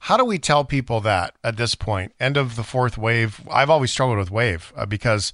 [0.00, 3.70] how do we tell people that at this point end of the fourth wave i've
[3.70, 5.32] always struggled with wave uh, because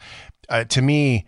[0.48, 1.24] uh, to me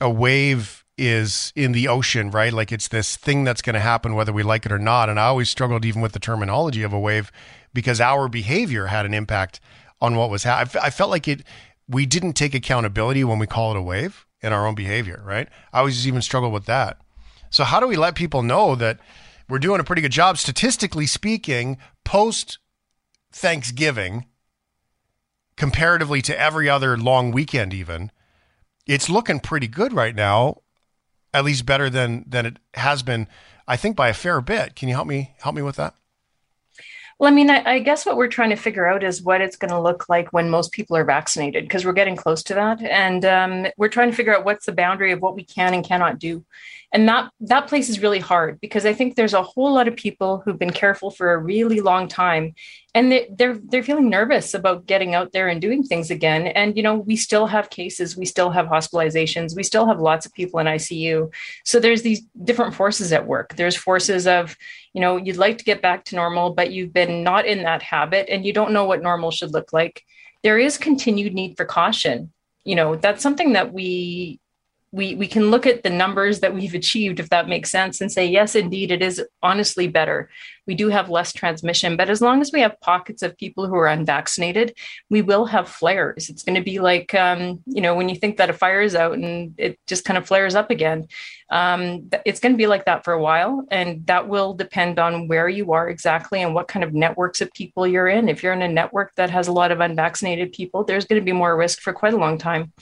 [0.00, 4.16] a wave is in the ocean right like it's this thing that's going to happen
[4.16, 6.92] whether we like it or not and i always struggled even with the terminology of
[6.92, 7.30] a wave
[7.72, 9.60] because our behavior had an impact
[10.00, 11.44] on what was happening I felt like it
[11.88, 15.48] we didn't take accountability when we call it a wave in our own behavior, right?
[15.72, 16.98] I always even struggled with that.
[17.50, 19.00] So how do we let people know that
[19.48, 22.58] we're doing a pretty good job statistically speaking post
[23.32, 24.26] Thanksgiving
[25.56, 28.12] comparatively to every other long weekend even
[28.88, 30.62] it's looking pretty good right now
[31.32, 33.28] at least better than than it has been
[33.68, 34.74] I think by a fair bit.
[34.74, 35.94] Can you help me help me with that?
[37.18, 39.56] Well, I mean, I, I, guess what we're trying to figure out is what it's
[39.56, 42.80] going to look like when most people are vaccinated, because we're getting close to that,
[42.80, 45.84] and um, we're trying to figure out what's the boundary of what we can and
[45.84, 46.44] cannot do.
[46.92, 49.96] And that that place is really hard because i think there's a whole lot of
[49.96, 52.54] people who've been careful for a really long time
[52.94, 56.46] and they, they're they're feeling nervous about getting out there and doing things again.
[56.46, 60.24] And you know we still have cases we still have hospitalizations we still have lots
[60.24, 61.30] of people in icu
[61.64, 63.54] so there's these different forces at work.
[63.56, 64.56] There's forces of
[64.92, 67.82] you know you'd like to get back to normal but you've been not in that
[67.82, 70.04] habit and you don't know what normal should look like
[70.42, 72.32] there is continued need for caution.
[72.64, 74.40] You know that's something that we
[74.90, 78.10] we we can look at the numbers that we've achieved if that makes sense and
[78.10, 80.30] say yes indeed it is honestly better.
[80.66, 83.74] We do have less transmission but as long as we have pockets of people who
[83.74, 84.74] are unvaccinated
[85.10, 86.28] we will have flares.
[86.30, 88.94] It's going to be like um, you know when you think that a fire is
[88.94, 91.08] out and it just kind of flares up again
[91.50, 95.28] um, it's going to be like that for a while and that will depend on
[95.28, 98.28] where you are exactly and what kind of networks of people you're in.
[98.28, 101.24] If you're in a network that has a lot of unvaccinated people there's going to
[101.24, 102.72] be more risk for quite a long time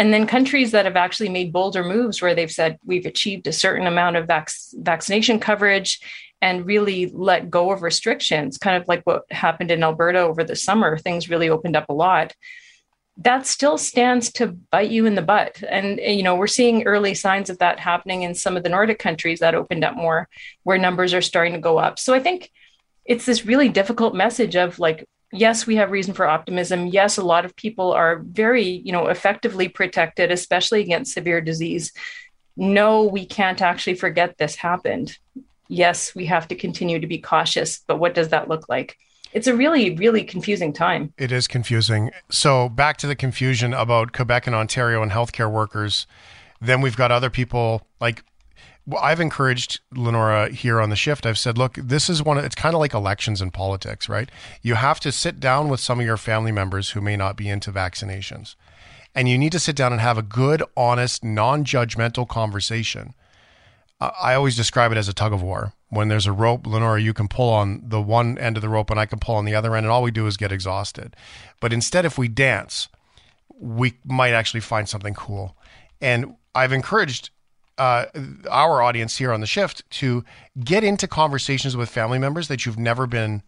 [0.00, 3.52] and then countries that have actually made bolder moves where they've said we've achieved a
[3.52, 6.00] certain amount of vac- vaccination coverage
[6.40, 10.56] and really let go of restrictions, kind of like what happened in Alberta over the
[10.56, 12.34] summer, things really opened up a lot.
[13.18, 15.62] That still stands to bite you in the butt.
[15.68, 18.70] And, eh, you know, we're seeing early signs of that happening in some of the
[18.70, 20.30] Nordic countries that opened up more,
[20.62, 21.98] where numbers are starting to go up.
[21.98, 22.50] So I think
[23.04, 26.86] it's this really difficult message of like, yes, we have reason for optimism.
[26.86, 31.92] Yes, a lot of people are very, you know, effectively protected, especially against severe disease.
[32.56, 35.16] No, we can't actually forget this happened.
[35.68, 38.98] Yes, we have to continue to be cautious, but what does that look like?
[39.32, 41.14] It's a really, really confusing time.
[41.16, 42.10] It is confusing.
[42.30, 46.08] So, back to the confusion about Quebec and Ontario and healthcare workers.
[46.60, 48.24] Then we've got other people like
[48.98, 51.26] I've encouraged Lynora here on the shift.
[51.26, 52.38] I've said, look, this is one.
[52.38, 54.30] Of, it's kind of like elections in politics, right?
[54.62, 57.48] You have to sit down with some of your family members who may not be
[57.48, 58.54] into vaccinations,
[59.14, 63.14] and you need to sit down and have a good, honest, non-judgmental conversation.
[64.00, 65.74] I always describe it as a tug of war.
[65.90, 68.88] When there's a rope, Lynora, you can pull on the one end of the rope,
[68.90, 71.14] and I can pull on the other end, and all we do is get exhausted.
[71.60, 72.88] But instead, if we dance,
[73.58, 75.54] we might actually find something cool.
[76.00, 77.30] And I've encouraged
[77.80, 78.04] uh,
[78.50, 80.22] our audience here on the shift to
[80.62, 83.42] get into conversations with family members that you've never been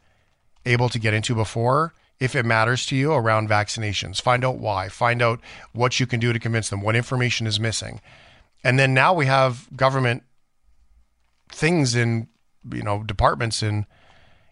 [0.65, 4.23] able to get into before if it matters to you around vaccinations.
[4.23, 5.41] Find out why, find out
[5.73, 8.01] what you can do to convince them, what information is missing.
[8.65, 10.23] And then now we have government
[11.51, 12.29] things in
[12.73, 13.85] you know departments in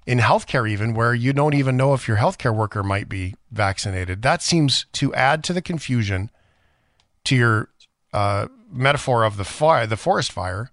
[0.06, 4.20] in healthcare even where you don't even know if your healthcare worker might be vaccinated.
[4.20, 6.30] That seems to add to the confusion
[7.24, 7.70] to your
[8.12, 10.70] uh, metaphor of the fire, the forest fire,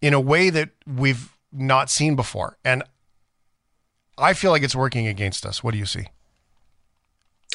[0.00, 2.56] in a way that we've not seen before.
[2.64, 2.82] And
[4.18, 5.62] I feel like it's working against us.
[5.62, 6.06] What do you see?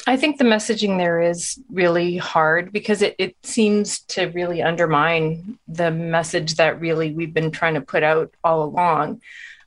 [0.06, 5.58] I think the messaging there is really hard because it, it seems to really undermine
[5.66, 9.20] the message that really we've been trying to put out all along.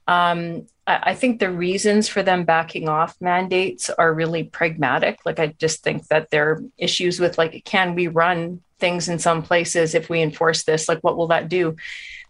[0.08, 0.66] Um,
[1.04, 5.20] I, think the reasons for them backing off mandates are really pragmatic.
[5.26, 9.20] Like, I just think that there are issues with, like, can we run things in
[9.20, 10.90] some places if we enforce this?
[10.90, 11.76] Like, what will that do?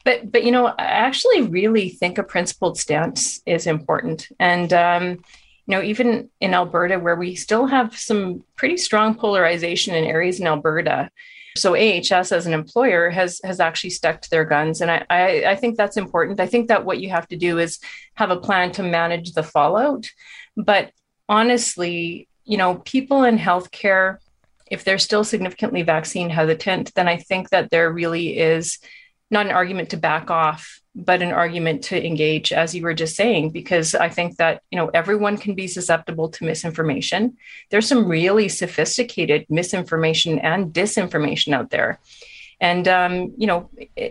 [0.04, 4.28] But, but you know, I actually really think a principled stance is important.
[4.40, 5.10] And, um,
[5.68, 10.40] you know, even in Alberta, where we still have some pretty strong polarization in areas
[10.40, 11.10] in Alberta,
[11.58, 15.46] so AHS as an employer has has actually stuck to their guns, and I, I,
[15.52, 16.40] I think that's important.
[16.40, 17.80] I think that what you have to do is
[18.16, 20.10] have a plan to manage the fallout.
[20.56, 20.92] But
[21.28, 24.18] honestly, you know, people in healthcare,
[24.70, 28.80] if they're still significantly vaccine hesitant, then I think that there really is
[29.32, 33.16] not an argument to back off but an argument to engage as you were just
[33.16, 37.38] saying because i think that you know everyone can be susceptible to misinformation.
[37.70, 42.00] There's some really sophisticated misinformation and disinformation out there.
[42.60, 43.70] And um, you know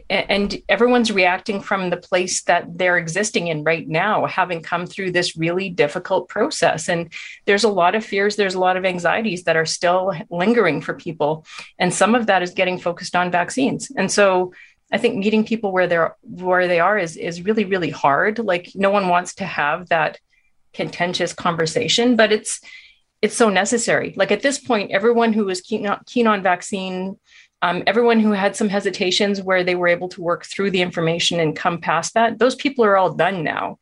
[0.09, 5.13] and everyone's reacting from the place that they're existing in right now having come through
[5.13, 6.89] this really difficult process.
[6.89, 7.13] And
[7.47, 10.95] there's a lot of fears there's a lot of anxieties that are still lingering for
[10.95, 11.47] people.
[11.79, 13.93] And some of that is getting focused on vaccines.
[13.97, 14.53] And so
[14.93, 18.39] I think meeting people where they're where they are is is really really hard.
[18.39, 20.19] Like no one wants to have that
[20.73, 22.61] contentious conversation, but it's
[23.23, 24.15] it's so necessary.
[24.17, 27.19] Like at this point, everyone who was keen on, keen on vaccine,
[27.63, 31.39] um, everyone who had some hesitations where they were able to work through the information
[31.39, 33.79] and come past that, those people are all done now.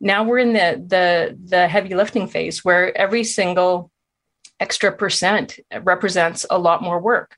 [0.00, 3.90] Now we're in the the the heavy lifting phase where every single
[4.58, 7.36] extra percent represents a lot more work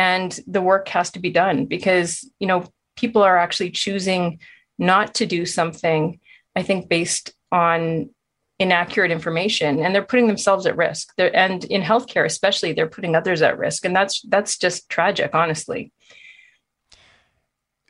[0.00, 2.64] and the work has to be done because you know
[2.96, 4.40] people are actually choosing
[4.78, 6.18] not to do something
[6.56, 8.08] i think based on
[8.60, 11.14] inaccurate information and they're putting themselves at risk.
[11.16, 15.34] They're, and in healthcare especially they're putting others at risk and that's that's just tragic
[15.34, 15.92] honestly.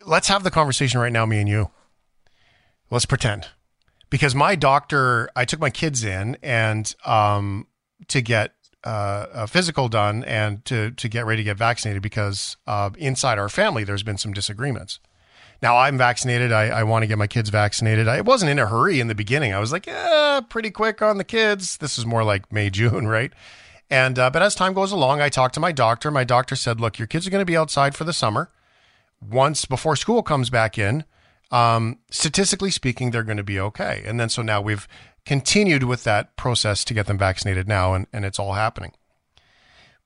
[0.07, 1.70] Let's have the conversation right now me and you.
[2.88, 3.49] Let's pretend.
[4.11, 7.66] Because my doctor i took my kids in and um
[8.07, 12.57] to get uh, a physical done and to to get ready to get vaccinated because
[12.66, 15.01] uh, inside our family there's been some disagreements.
[15.62, 16.53] Now I'm vaccinated.
[16.53, 18.09] I, I want to get my kids vaccinated.
[18.09, 19.53] I wasn't in a hurry in the beginning.
[19.53, 21.77] I was like, yeah, pretty quick on the kids.
[21.77, 23.33] This is more like May June, right?
[23.90, 26.11] And uh, but as time goes along, I talked to my doctor.
[26.11, 28.51] My doctor said, look, your kids are going to be outside for the summer.
[29.21, 31.05] Once before school comes back in,
[31.51, 34.03] um, statistically speaking, they're going to be okay.
[34.07, 34.88] And then so now we've
[35.26, 38.92] continued with that process to get them vaccinated now, and, and it's all happening.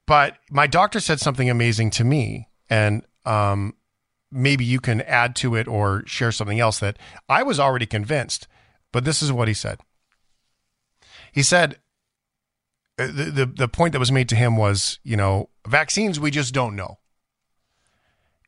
[0.07, 3.75] But my doctor said something amazing to me, and um,
[4.31, 6.99] maybe you can add to it or share something else that
[7.29, 8.47] I was already convinced,
[8.93, 9.79] but this is what he said.
[11.33, 11.79] He said,
[12.99, 16.31] uh, the, the, the point that was made to him was, you know, vaccines, we
[16.31, 16.99] just don't know.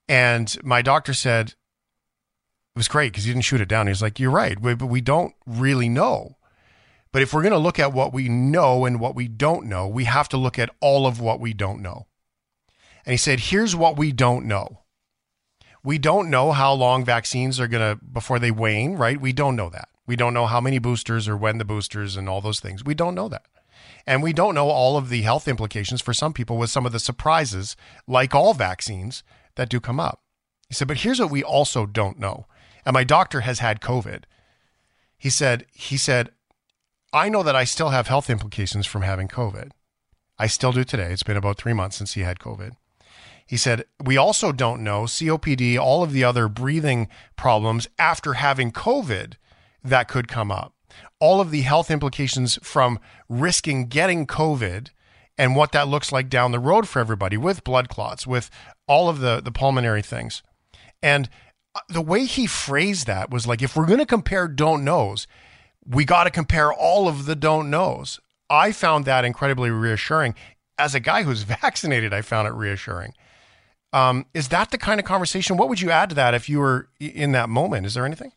[0.08, 1.56] And my doctor said, it
[2.76, 3.86] was great because he didn't shoot it down.
[3.86, 6.36] He's like, you're right, but we don't really know.
[7.16, 9.88] But if we're going to look at what we know and what we don't know,
[9.88, 12.08] we have to look at all of what we don't know.
[13.06, 14.82] And he said, here's what we don't know.
[15.82, 19.18] We don't know how long vaccines are going to, before they wane, right?
[19.18, 19.88] We don't know that.
[20.06, 22.84] We don't know how many boosters or when the boosters and all those things.
[22.84, 23.46] We don't know that.
[24.06, 26.92] And we don't know all of the health implications for some people with some of
[26.92, 27.76] the surprises,
[28.06, 29.22] like all vaccines,
[29.54, 30.20] that do come up.
[30.68, 32.44] He said, but here's what we also don't know.
[32.84, 34.24] And my doctor has had COVID.
[35.16, 36.32] He said, he said,
[37.16, 39.70] I know that I still have health implications from having COVID.
[40.38, 41.12] I still do today.
[41.12, 42.72] It's been about three months since he had COVID.
[43.46, 48.70] He said, We also don't know COPD, all of the other breathing problems after having
[48.70, 49.36] COVID
[49.82, 50.74] that could come up.
[51.18, 52.98] All of the health implications from
[53.30, 54.88] risking getting COVID
[55.38, 58.50] and what that looks like down the road for everybody with blood clots, with
[58.86, 60.42] all of the, the pulmonary things.
[61.02, 61.30] And
[61.74, 65.26] uh, the way he phrased that was like, if we're going to compare don't knows,
[65.88, 68.20] we got to compare all of the don't knows.
[68.48, 70.34] I found that incredibly reassuring.
[70.78, 73.14] As a guy who's vaccinated, I found it reassuring.
[73.92, 75.56] Um, is that the kind of conversation?
[75.56, 77.86] What would you add to that if you were in that moment?
[77.86, 78.32] Is there anything?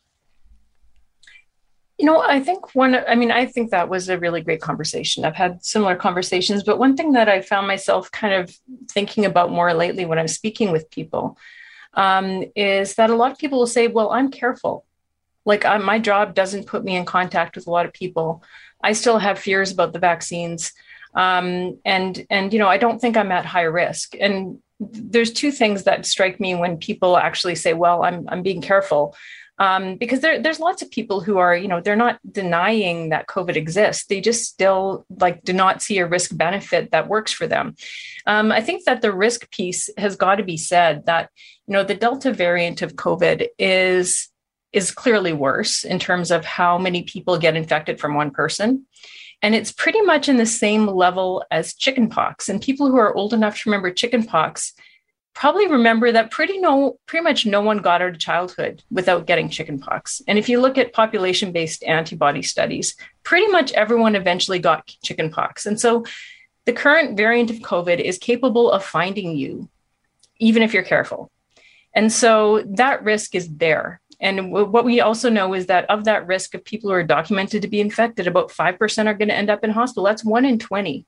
[1.97, 5.25] You know, I think one, I mean, I think that was a really great conversation.
[5.25, 8.55] I've had similar conversations, but one thing that I found myself kind of
[8.89, 11.37] thinking about more lately when I'm speaking with people
[11.95, 14.85] um, is that a lot of people will say, "Well, I'm careful.
[15.49, 18.43] Like my job doesn't put me in contact with a lot of people.
[18.81, 20.71] I still have fears about the vaccines,
[21.13, 25.51] um, and and you know I don't think I'm at high risk." And there's two
[25.51, 29.15] things that strike me when people actually say, "Well, I'm I'm being careful."
[29.59, 33.27] um, because there, there's lots of people who are, you know, they're not denying that
[33.27, 34.05] COVID exists.
[34.05, 37.75] They just still like do not see a risk benefit that works for them.
[38.25, 41.29] Um, I think that the risk piece has got to be said that,
[41.67, 44.28] you know, the Delta variant of COVID is
[44.71, 48.85] is clearly worse in terms of how many people get infected from one person.
[49.41, 52.49] And it's pretty much in the same level as chickenpox.
[52.49, 54.73] And people who are old enough to remember chickenpox
[55.33, 59.49] probably remember that pretty no pretty much no one got out of childhood without getting
[59.49, 60.21] chickenpox.
[60.27, 65.65] And if you look at population-based antibody studies, pretty much everyone eventually got chickenpox.
[65.65, 66.03] And so
[66.65, 69.69] the current variant of COVID is capable of finding you
[70.39, 71.31] even if you're careful.
[71.93, 74.01] And so that risk is there.
[74.21, 77.61] And what we also know is that of that risk of people who are documented
[77.61, 80.03] to be infected, about 5% are going to end up in hospital.
[80.03, 81.05] That's one in 20.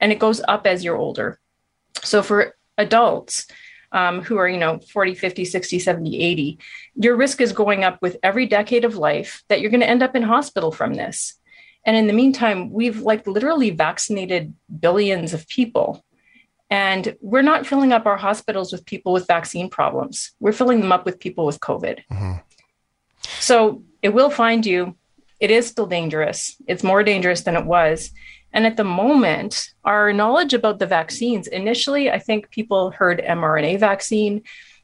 [0.00, 1.38] And it goes up as you're older.
[2.02, 3.46] So for adults
[3.92, 6.58] um, who are, you know, 40, 50, 60, 70, 80,
[6.96, 10.02] your risk is going up with every decade of life that you're going to end
[10.02, 11.34] up in hospital from this.
[11.86, 16.04] And in the meantime, we've like literally vaccinated billions of people.
[16.70, 20.32] And we're not filling up our hospitals with people with vaccine problems.
[20.40, 22.00] We're filling them up with people with COVID.
[22.10, 22.32] Mm-hmm.
[23.40, 24.96] So it will find you.
[25.40, 26.56] It is still dangerous.
[26.66, 28.10] It's more dangerous than it was.
[28.52, 33.80] And at the moment, our knowledge about the vaccines initially, I think people heard mRNA
[33.80, 34.42] vaccine.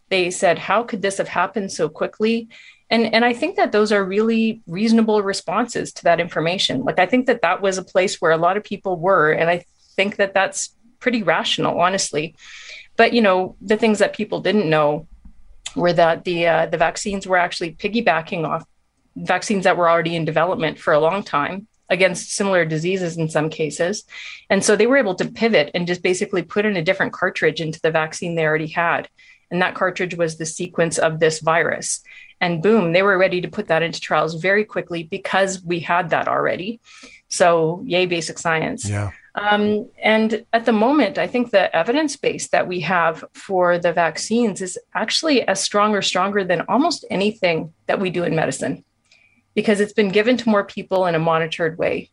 [0.09, 2.49] They said, How could this have happened so quickly?
[2.91, 6.83] And, and I think that those are really reasonable responses to that information.
[6.83, 9.31] Like, I think that that was a place where a lot of people were.
[9.31, 9.65] And I
[9.95, 12.35] think that that's pretty rational, honestly.
[12.97, 15.07] But, you know, the things that people didn't know
[15.75, 18.65] were that the, uh, the vaccines were actually piggybacking off
[19.17, 23.51] vaccines that were already in development for a long time against similar diseases in some
[23.51, 24.05] cases.
[24.49, 27.61] And so they were able to pivot and just basically put in a different cartridge
[27.61, 29.09] into the vaccine they already had.
[29.51, 32.01] And that cartridge was the sequence of this virus.
[32.41, 36.11] And boom, they were ready to put that into trials very quickly because we had
[36.11, 36.81] that already.
[37.29, 38.89] So, yay, basic science.
[38.89, 39.11] Yeah.
[39.35, 43.93] Um, and at the moment, I think the evidence base that we have for the
[43.93, 48.85] vaccines is actually as strong or stronger than almost anything that we do in medicine
[49.55, 52.11] because it's been given to more people in a monitored way.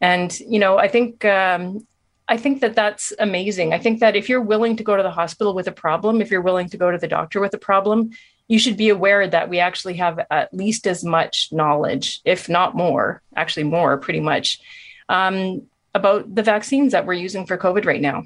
[0.00, 1.86] And you know, I think um,
[2.28, 3.72] I think that that's amazing.
[3.72, 6.30] I think that if you're willing to go to the hospital with a problem, if
[6.30, 8.10] you're willing to go to the doctor with a problem,
[8.48, 12.76] you should be aware that we actually have at least as much knowledge, if not
[12.76, 14.60] more, actually more, pretty much,
[15.08, 15.62] um,
[15.94, 18.24] about the vaccines that we're using for COVID right now.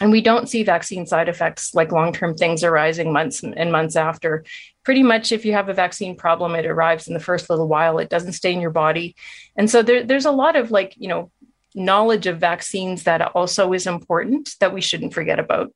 [0.00, 3.96] And we don't see vaccine side effects like long term things arising months and months
[3.96, 4.44] after.
[4.84, 7.98] Pretty much, if you have a vaccine problem, it arrives in the first little while,
[7.98, 9.16] it doesn't stay in your body.
[9.56, 11.30] And so there, there's a lot of like, you know,
[11.74, 15.72] knowledge of vaccines that also is important that we shouldn't forget about.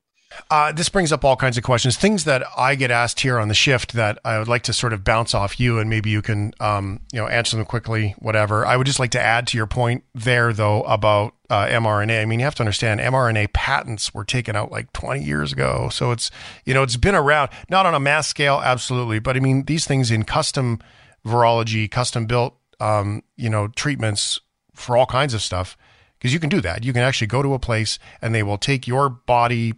[0.50, 3.48] Uh, this brings up all kinds of questions, things that I get asked here on
[3.48, 6.22] the shift that I would like to sort of bounce off you, and maybe you
[6.22, 8.14] can, um, you know, answer them quickly.
[8.18, 8.64] Whatever.
[8.64, 12.22] I would just like to add to your point there, though, about uh, mRNA.
[12.22, 15.88] I mean, you have to understand, mRNA patents were taken out like 20 years ago,
[15.90, 16.30] so it's
[16.64, 19.84] you know it's been around, not on a mass scale, absolutely, but I mean these
[19.84, 20.78] things in custom
[21.26, 24.40] virology, custom built, um, you know, treatments
[24.74, 25.76] for all kinds of stuff
[26.18, 26.84] because you can do that.
[26.84, 29.74] You can actually go to a place and they will take your body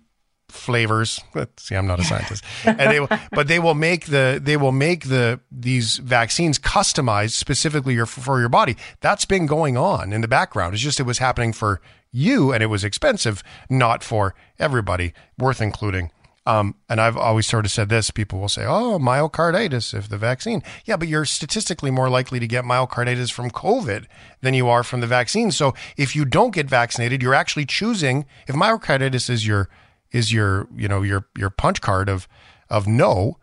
[0.52, 1.20] flavors.
[1.56, 4.72] See, I'm not a scientist, and they will, but they will make the they will
[4.72, 8.76] make the these vaccines customized specifically your, for your body.
[9.00, 10.74] That's been going on in the background.
[10.74, 15.14] It's just it was happening for you, and it was expensive, not for everybody.
[15.38, 16.10] Worth including.
[16.44, 20.18] Um, and I've always sort of said this people will say, oh, myocarditis if the
[20.18, 20.62] vaccine.
[20.84, 24.06] Yeah, but you're statistically more likely to get myocarditis from COVID
[24.40, 25.52] than you are from the vaccine.
[25.52, 29.68] So if you don't get vaccinated, you're actually choosing, if myocarditis is your
[30.12, 32.28] is your you know your your punch card of
[32.70, 33.38] of no,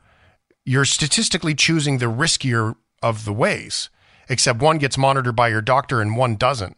[0.65, 3.89] you're statistically choosing the riskier of the ways.
[4.31, 6.77] Except one gets monitored by your doctor and one doesn't.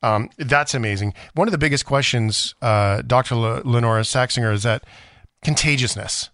[0.00, 1.12] Um, that's amazing.
[1.34, 3.34] One of the biggest questions, uh, Dr.
[3.34, 4.84] Le- Lynora Saxinger, is that
[5.42, 6.30] contagiousness.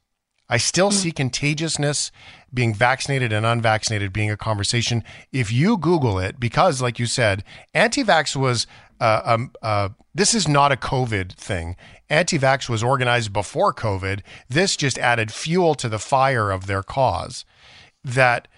[0.51, 2.11] I still see contagiousness
[2.53, 5.05] being vaccinated and unvaccinated being a conversation.
[5.33, 8.66] If you Google it, because like you said, anti-vax was
[9.01, 11.77] uh, um, uh, this is not a COVID thing.
[12.11, 14.21] Anti-vax was organized before COVID.
[14.49, 17.45] This just added fuel to the fire of their cause.
[18.05, 18.49] That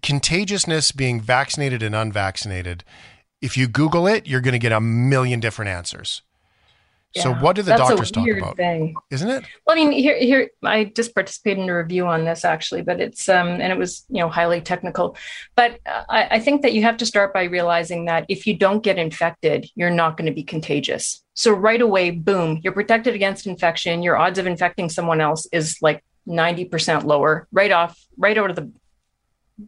[0.00, 2.84] contagiousness being vaccinated and unvaccinated,
[3.42, 6.22] if you Google it, you're going to get a million different answers.
[7.14, 8.56] So what do the that's doctors talk about?
[8.56, 8.94] thing.
[9.10, 9.44] Isn't it?
[9.66, 13.00] Well, I mean, here, here, I just participated in a review on this actually, but
[13.00, 15.16] it's, um, and it was, you know, highly technical.
[15.54, 18.56] But uh, I, I think that you have to start by realizing that if you
[18.56, 21.22] don't get infected, you're not going to be contagious.
[21.34, 24.02] So right away, boom, you're protected against infection.
[24.02, 28.56] Your odds of infecting someone else is like 90% lower right off, right out of
[28.56, 28.70] the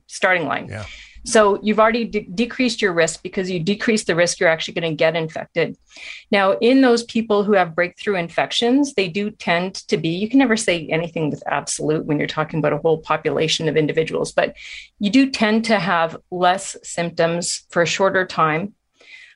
[0.06, 0.68] starting line.
[0.68, 0.86] Yeah.
[1.24, 4.92] So you've already de- decreased your risk because you decrease the risk you're actually going
[4.92, 5.76] to get infected.
[6.30, 10.38] Now, in those people who have breakthrough infections, they do tend to be, you can
[10.38, 14.54] never say anything with absolute when you're talking about a whole population of individuals, but
[14.98, 18.74] you do tend to have less symptoms for a shorter time.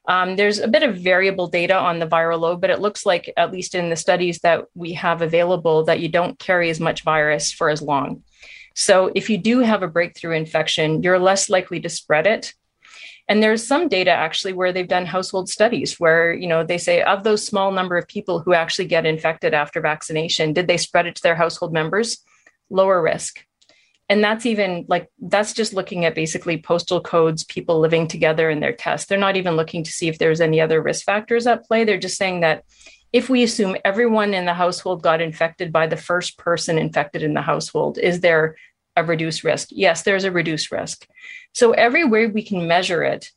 [0.07, 3.33] Um, there's a bit of variable data on the viral load, but it looks like,
[3.37, 7.03] at least in the studies that we have available, that you don't carry as much
[7.03, 8.23] virus for as long.
[8.79, 12.55] So if you do have a breakthrough infection, you're less likely to spread it.
[13.29, 17.03] And there's some data actually where they've done household studies where, you know, they say
[17.03, 21.07] of those small number of people who actually get infected after vaccination, did they spread
[21.07, 22.19] it to their household members?
[22.71, 23.45] Lower risk.
[24.09, 28.61] And that's even like, that's just looking at basically postal codes, people living together in
[28.61, 29.09] their test.
[29.09, 31.83] They're not even looking to see if there's any other risk factors at play.
[31.83, 32.63] They're just saying that
[33.13, 37.35] if we assume everyone in the household got infected by the first person infected in
[37.35, 38.57] the household, is there
[38.99, 39.69] a reduced risk?
[39.71, 41.07] Yes, there's a reduced risk.
[41.55, 43.31] So everywhere we can measure it,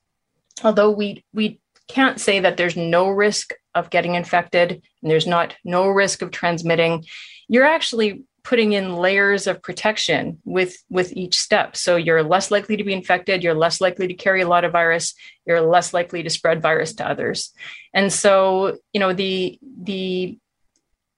[0.63, 5.55] although we we can't say that there's no risk of getting infected and there's not
[5.63, 7.05] no risk of transmitting,
[7.47, 12.75] you're actually putting in layers of protection with with each step so you're less likely
[12.75, 15.13] to be infected you're less likely to carry a lot of virus
[15.45, 17.53] you're less likely to spread virus to others
[17.93, 20.37] and so you know the the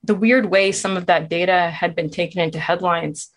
[0.04, 3.30] the weird way some of that data had been taken into headlines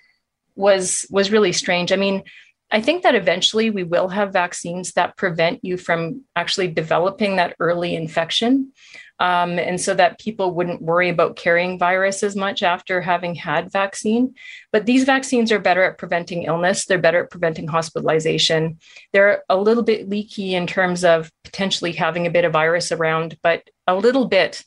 [0.57, 2.23] was was really strange i mean
[2.71, 7.55] i think that eventually we will have vaccines that prevent you from actually developing that
[7.61, 8.73] early infection
[9.19, 13.73] um, and so that people wouldn't worry about carrying virus as much after having had
[13.73, 14.35] vaccine.
[14.73, 16.85] But these vaccines are better at preventing illness.
[16.85, 18.79] They're better at preventing hospitalization.
[19.13, 23.39] They're a little bit leaky in terms of potentially having a bit of virus around,
[23.43, 24.63] but a little bit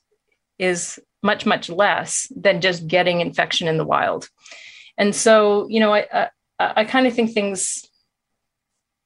[0.58, 4.30] is much much less than just getting infection in the wild.
[5.00, 6.30] And so, you know, I I,
[6.60, 7.84] I kind of think things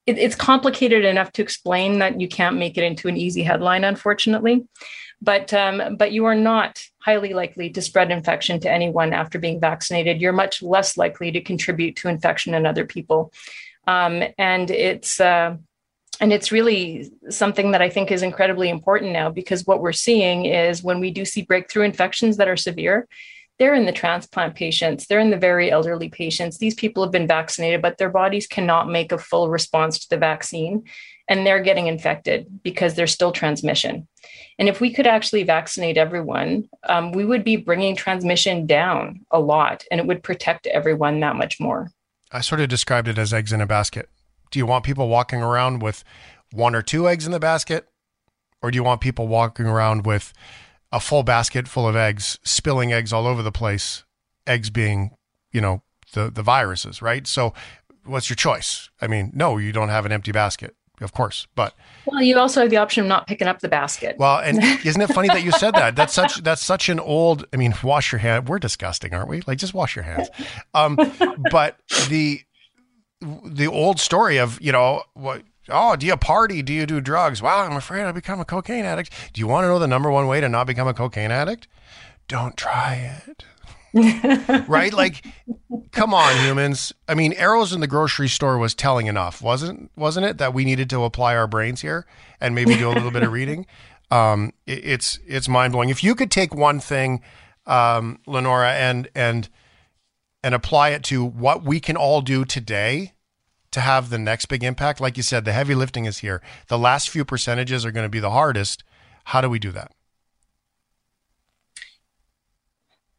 [0.06, 3.86] it, it's complicated enough to explain that you can't make it into an easy headline,
[3.86, 4.68] unfortunately
[5.24, 9.60] but um, but you are not highly likely to spread infection to anyone after being
[9.60, 10.22] vaccinated.
[10.22, 13.32] You're much less likely to contribute to infection in other people,
[13.88, 15.56] um, and it's uh,
[16.20, 20.46] and it's really something that I think is incredibly important now because what we're seeing
[20.46, 23.08] is when we do see breakthrough infections that are severe.
[23.60, 26.58] They're in the transplant patients, they're in the very elderly patients.
[26.58, 30.18] These people have been vaccinated, but their bodies cannot make a full response to the
[30.18, 30.84] vaccine
[31.30, 34.08] and they're getting infected because there's still transmission.
[34.60, 39.39] And if we could actually vaccinate everyone, um, we would be bringing transmission down a
[39.39, 41.91] lot and it would protect everyone that much more.
[42.32, 44.10] I sort of described it as eggs in a basket.
[44.51, 46.04] Do you want people walking around with
[46.51, 47.88] one or two eggs in the basket?
[48.62, 50.34] Or do you want people walking around with
[50.94, 54.04] a full basket full of eggs, spilling eggs all over the place,
[54.48, 55.12] eggs being,
[55.52, 55.84] you know,
[56.14, 57.28] the, the viruses, right?
[57.28, 57.54] So
[58.06, 58.89] what's your choice?
[59.02, 61.48] I mean, no, you don't have an empty basket of course.
[61.56, 61.76] But
[62.06, 64.18] well, you also have the option of not picking up the basket.
[64.18, 65.96] Well, and isn't it funny that you said that?
[65.96, 67.46] That's such that's such an old.
[67.54, 68.48] I mean, wash your hand.
[68.48, 69.41] We're disgusting, aren't we?
[69.46, 70.30] Like, just wash your hands.
[70.74, 70.98] Um,
[71.52, 71.78] but
[72.10, 72.41] the
[73.46, 75.44] the old story of you know what.
[75.70, 76.61] Oh, do you party?
[76.61, 77.41] Do you do drugs?
[77.41, 79.11] Wow, I'm afraid I'll become a cocaine addict.
[79.34, 81.68] Do you want to know the number one way to not become a cocaine addict?
[82.28, 83.45] Don't try it.
[84.68, 84.91] right?
[84.91, 85.24] Like,
[85.91, 86.93] come on, humans.
[87.07, 90.39] I mean, arrows in the grocery store was telling enough, wasn't wasn't it?
[90.39, 92.05] That we needed to apply our brains here
[92.41, 93.66] and maybe do a little bit of reading.
[94.11, 95.89] Um, it, it's it's mind blowing.
[95.89, 97.22] If you could take one thing,
[97.66, 99.49] um, Lynora, and and
[100.43, 103.14] and apply it to what we can all do today
[103.74, 106.41] to have the next big impact, like you said, the heavy lifting is here.
[106.67, 108.84] The last few percentages are going to be the hardest.
[109.26, 109.91] How do we do that?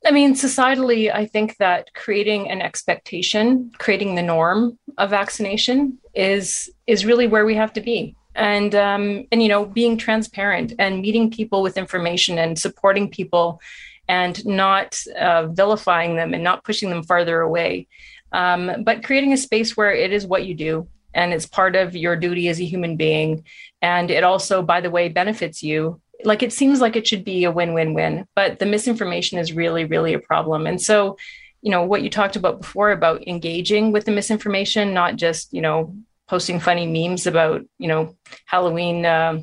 [0.06, 6.70] I mean, societally, I think that creating an expectation, creating the norm of vaccination is
[6.86, 8.14] is really where we have to be.
[8.34, 13.60] And um, and you know, being transparent and meeting people with information and supporting people,
[14.08, 17.86] and not uh, vilifying them and not pushing them farther away,
[18.34, 21.94] um, but creating a space where it is what you do and it's part of
[21.94, 23.44] your duty as a human being,
[23.80, 27.44] and it also, by the way, benefits you like it seems like it should be
[27.44, 31.16] a win-win-win but the misinformation is really really a problem and so
[31.60, 35.60] you know what you talked about before about engaging with the misinformation not just you
[35.60, 35.94] know
[36.28, 38.16] posting funny memes about you know
[38.46, 39.38] halloween uh,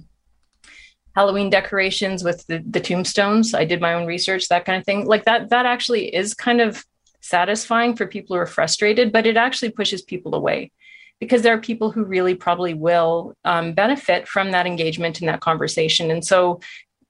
[1.15, 3.53] Halloween decorations with the, the tombstones.
[3.53, 5.05] I did my own research, that kind of thing.
[5.05, 6.85] Like that, that actually is kind of
[7.21, 10.71] satisfying for people who are frustrated, but it actually pushes people away
[11.19, 15.39] because there are people who really probably will um, benefit from that engagement and that
[15.39, 16.11] conversation.
[16.11, 16.59] And so,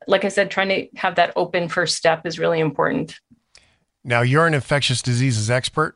[0.05, 3.19] like I said, trying to have that open first step is really important.
[4.03, 5.95] Now, you're an infectious diseases expert.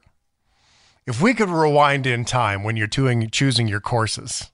[1.05, 4.51] If we could rewind in time when you're choosing your courses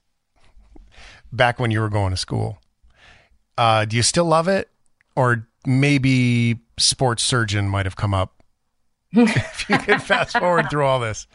[1.30, 2.58] back when you were going to school,
[3.56, 4.70] uh, do you still love it?
[5.14, 8.41] Or maybe sports surgeon might have come up
[9.26, 11.26] if you could fast forward through all this.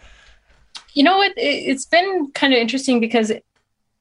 [0.94, 1.34] You know what?
[1.38, 3.32] It's been kind of interesting because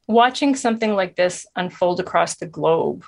[0.06, 3.04] watching something like this unfold across the globe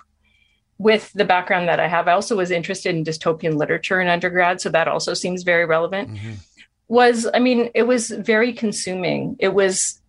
[0.77, 4.61] with the background that I have, I also was interested in dystopian literature in undergrad.
[4.61, 6.11] So that also seems very relevant.
[6.11, 6.33] Mm-hmm.
[6.89, 9.37] Was, I mean, it was very consuming.
[9.39, 10.01] It was,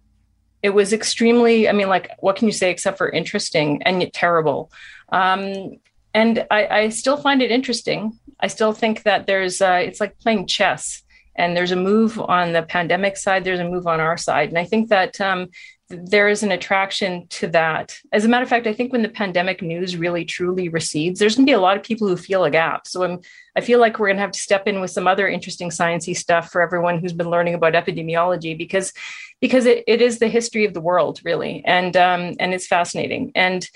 [0.61, 4.13] it was extremely, I mean, like, what can you say except for interesting and yet
[4.13, 4.71] terrible?
[5.09, 5.77] Um,
[6.13, 8.17] and I, I still find it interesting.
[8.39, 11.03] I still think that there's, uh, it's like playing chess
[11.35, 14.57] and there's a move on the pandemic side there's a move on our side and
[14.57, 15.47] i think that um,
[15.89, 17.97] there is an attraction to that.
[18.11, 21.35] As a matter of fact, I think when the pandemic news really truly recedes, there's
[21.35, 22.85] going to be a lot of people who feel a gap.
[22.85, 23.19] So I'm,
[23.55, 26.15] I feel like we're going to have to step in with some other interesting sciencey
[26.15, 28.93] stuff for everyone who's been learning about epidemiology because
[29.41, 33.31] because it, it is the history of the world really, and um, and it's fascinating.
[33.33, 33.67] And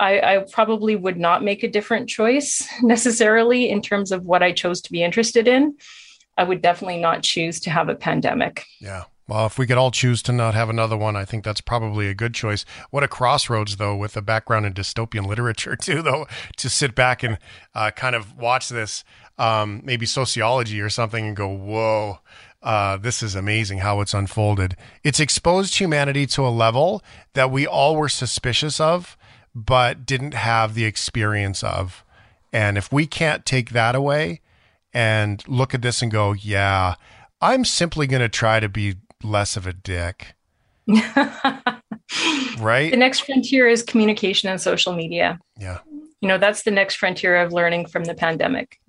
[0.00, 4.52] I, I probably would not make a different choice necessarily in terms of what I
[4.52, 5.76] chose to be interested in.
[6.36, 8.64] I would definitely not choose to have a pandemic.
[8.80, 9.04] Yeah.
[9.28, 12.08] Well, if we could all choose to not have another one, I think that's probably
[12.08, 12.64] a good choice.
[12.90, 16.26] What a crossroads, though, with a background in dystopian literature, too, though,
[16.56, 17.38] to sit back and
[17.72, 19.04] uh, kind of watch this,
[19.38, 22.18] um, maybe sociology or something, and go, whoa.
[22.62, 24.76] Uh, this is amazing how it's unfolded.
[25.04, 27.02] It's exposed humanity to a level
[27.34, 29.16] that we all were suspicious of,
[29.54, 32.04] but didn't have the experience of.
[32.52, 34.40] And if we can't take that away
[34.92, 36.94] and look at this and go, yeah,
[37.40, 40.34] I'm simply going to try to be less of a dick.
[42.58, 42.90] right?
[42.90, 45.38] The next frontier is communication and social media.
[45.58, 45.78] Yeah.
[46.20, 48.80] You know, that's the next frontier of learning from the pandemic.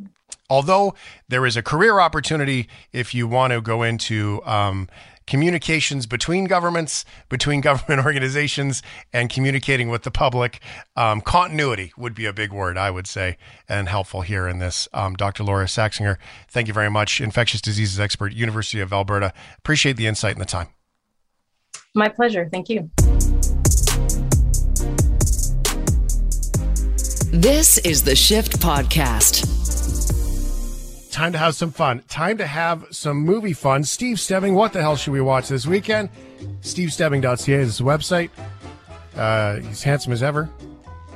[0.50, 0.96] Although
[1.30, 4.90] there is a career opportunity if you want to go into um,
[5.28, 8.82] communications between governments, between government organizations,
[9.14, 10.60] and communicating with the public.
[10.96, 14.88] Um, continuity would be a big word, I would say, and helpful here in this.
[14.94, 15.44] Um, Dr.
[15.44, 16.18] Laura Saxinger,
[16.50, 17.22] thank you very much.
[17.22, 19.34] Infectious diseases expert, University of Alberta.
[19.58, 20.68] Appreciate the insight and the time.
[21.94, 22.48] My pleasure.
[22.52, 22.90] Thank you.
[27.34, 29.61] This is the Shift Podcast
[31.12, 32.04] time to have some fun.
[32.08, 33.84] Time to have some movie fun.
[33.84, 36.10] Steve Stebbing, what the hell should we watch this weekend?
[36.62, 38.30] SteveStebbing.ca is his website.
[39.16, 40.50] Uh, he's handsome as ever.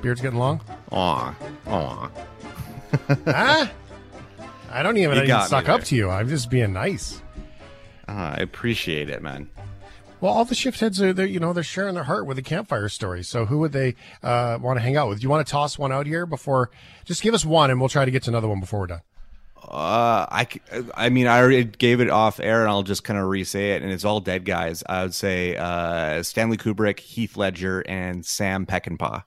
[0.02, 0.62] Beard's getting long.
[0.92, 1.36] Aw.
[1.68, 2.12] Aw.
[3.26, 3.68] huh?
[4.72, 6.10] I don't even, even suck up to you.
[6.10, 7.22] I'm just being nice.
[8.08, 9.50] Uh, I appreciate it, man.
[10.22, 12.44] Well, all the shift heads are, they're, you know, they're sharing their heart with the
[12.44, 13.24] campfire story.
[13.24, 15.20] So who would they uh, want to hang out with?
[15.20, 16.72] Do you want to toss one out here before?
[17.04, 19.02] Just give us one, and we'll try to get to another one before we're done.
[19.68, 20.48] Uh, I,
[20.96, 23.82] I mean, I already gave it off air, and I'll just kind of re-say it,
[23.82, 24.84] and it's all dead guys.
[24.88, 29.24] I would say uh, Stanley Kubrick, Heath Ledger, and Sam Peckinpah.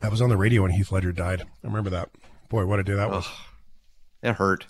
[0.00, 1.42] That was on the radio when Heath Ledger died.
[1.42, 2.10] I remember that.
[2.48, 3.26] Boy, what a day that was!
[4.22, 4.66] It hurt.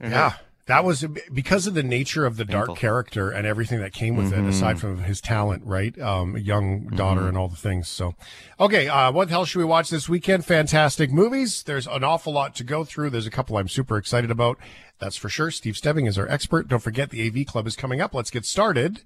[0.00, 0.40] It yeah, hurt.
[0.66, 2.66] That was because of the nature of the Painful.
[2.66, 4.46] dark character and everything that came with mm-hmm.
[4.46, 5.96] it, aside from his talent, right?
[6.00, 7.28] Um, young daughter mm-hmm.
[7.28, 7.86] and all the things.
[7.86, 8.16] So,
[8.58, 10.44] okay, uh, what the hell should we watch this weekend?
[10.44, 11.62] Fantastic movies.
[11.62, 13.10] There's an awful lot to go through.
[13.10, 14.58] There's a couple I'm super excited about.
[14.98, 15.52] That's for sure.
[15.52, 16.66] Steve Stebbing is our expert.
[16.66, 18.12] Don't forget the AV Club is coming up.
[18.12, 19.02] Let's get started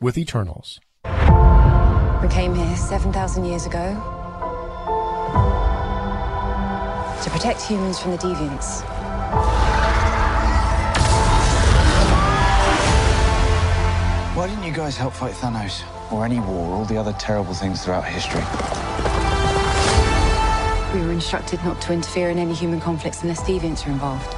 [0.00, 0.78] with Eternals.
[1.04, 3.94] We came here 7,000 years ago
[7.24, 9.69] to protect humans from the deviants.
[14.40, 15.82] Why didn't you guys help fight Thanos?
[16.10, 18.40] Or any war, or all the other terrible things throughout history?
[20.98, 24.30] We were instructed not to interfere in any human conflicts unless deviants are involved.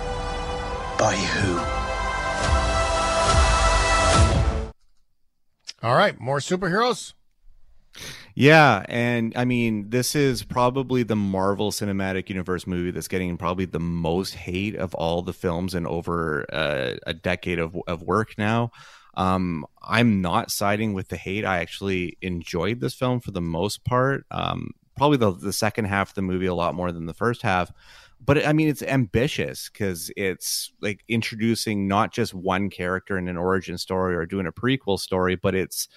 [0.99, 1.57] By who?
[5.87, 7.13] All right, more superheroes?
[8.35, 13.67] Yeah, and I mean, this is probably the Marvel Cinematic Universe movie that's getting probably
[13.67, 18.37] the most hate of all the films in over uh, a decade of, of work
[18.37, 18.73] now.
[19.15, 21.45] Um, I'm not siding with the hate.
[21.45, 24.25] I actually enjoyed this film for the most part.
[24.31, 27.43] Um, probably the, the second half of the movie a lot more than the first
[27.43, 27.73] half.
[28.25, 33.37] But I mean, it's ambitious because it's like introducing not just one character in an
[33.37, 35.89] origin story or doing a prequel story, but it's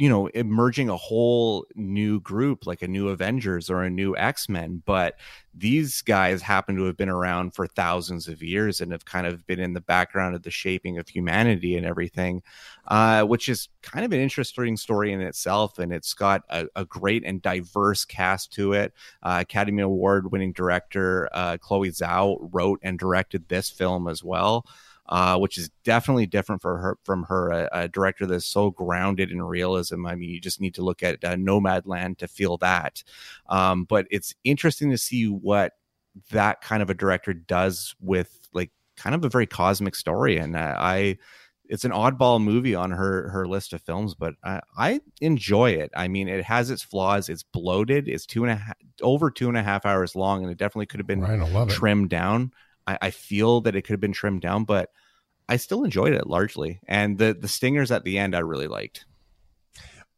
[0.00, 4.82] you know emerging a whole new group like a new avengers or a new x-men
[4.86, 5.16] but
[5.52, 9.46] these guys happen to have been around for thousands of years and have kind of
[9.46, 12.42] been in the background of the shaping of humanity and everything
[12.88, 16.86] uh, which is kind of an interesting story in itself and it's got a, a
[16.86, 18.94] great and diverse cast to it.
[19.22, 24.64] Uh, academy award winning director uh, chloe zhao wrote and directed this film as well
[25.10, 29.30] uh, which is definitely different for her from her a, a, director that's so grounded
[29.32, 30.06] in realism.
[30.06, 33.02] I mean, you just need to look at uh, Nomadland to feel that.
[33.48, 35.72] Um, but it's interesting to see what
[36.30, 40.56] that kind of a director does with like kind of a very cosmic story, and
[40.56, 41.18] uh, I.
[41.72, 45.92] It's an oddball movie on her her list of films, but I, I enjoy it.
[45.94, 47.28] I mean, it has its flaws.
[47.28, 48.08] It's bloated.
[48.08, 50.86] It's two and a half over two and a half hours long, and it definitely
[50.86, 52.50] could have been Ryan, trimmed down.
[52.90, 54.90] I, I feel that it could have been trimmed down, but
[55.48, 56.80] I still enjoyed it largely.
[56.86, 59.04] And the the stingers at the end I really liked.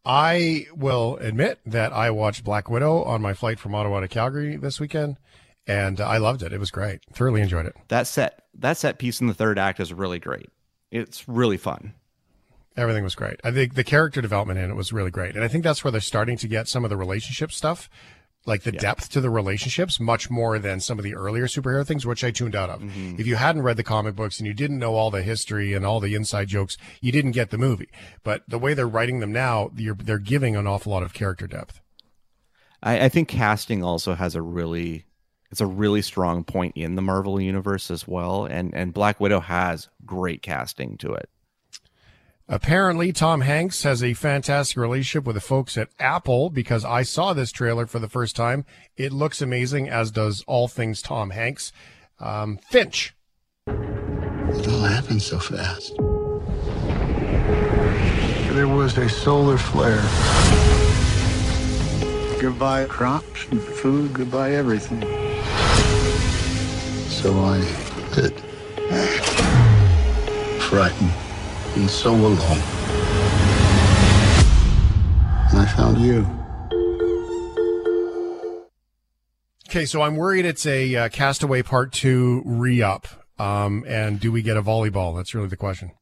[0.05, 4.57] I will admit that I watched Black Widow on my flight from Ottawa to Calgary
[4.57, 5.17] this weekend,
[5.67, 6.53] and I loved it.
[6.53, 7.01] It was great.
[7.13, 7.77] Thoroughly enjoyed it.
[7.89, 10.51] That set that set piece in the third act is really great.
[10.91, 11.95] It's really fun.
[12.77, 13.39] Everything was great.
[13.45, 15.91] I think the character development in it was really great, and I think that's where
[15.91, 17.89] they're starting to get some of the relationship stuff
[18.45, 18.81] like the yeah.
[18.81, 22.31] depth to the relationships much more than some of the earlier superhero things, which I
[22.31, 22.81] tuned out of.
[22.81, 23.21] Mm-hmm.
[23.21, 25.87] If you hadn't read the comic books and you didn't know all the history and
[25.87, 27.89] all the inside jokes, you didn't get the movie.
[28.25, 31.81] But the way they're writing them now, they're giving an awful lot of character depth.
[32.83, 35.07] I, I think casting also has a really
[35.51, 39.41] it's a really strong point in the Marvel universe as well, and and Black Widow
[39.41, 41.29] has great casting to it.
[42.49, 47.33] Apparently, Tom Hanks has a fantastic relationship with the folks at Apple because I saw
[47.33, 48.65] this trailer for the first time.
[48.97, 51.73] It looks amazing, as does all things Tom Hanks.
[52.19, 53.15] Um, Finch.
[53.67, 55.97] It all happened so fast.
[58.55, 60.03] There was a solar flare.
[62.41, 65.01] Goodbye crops and food, goodbye everything.
[67.09, 67.59] So I
[68.15, 68.35] did.
[70.61, 71.22] Frightened
[71.77, 72.39] and so alone.
[75.51, 76.27] And I found you.
[79.69, 83.07] Okay, so I'm worried it's a uh, Castaway Part 2 re up.
[83.39, 85.17] Um, and do we get a volleyball?
[85.17, 85.93] That's really the question.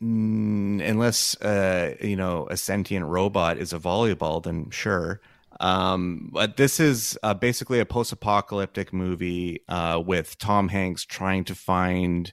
[0.00, 5.20] Mm, unless, uh, you know, a sentient robot is a volleyball, then sure.
[5.60, 11.44] Um, but this is uh, basically a post apocalyptic movie uh, with Tom Hanks trying
[11.44, 12.32] to find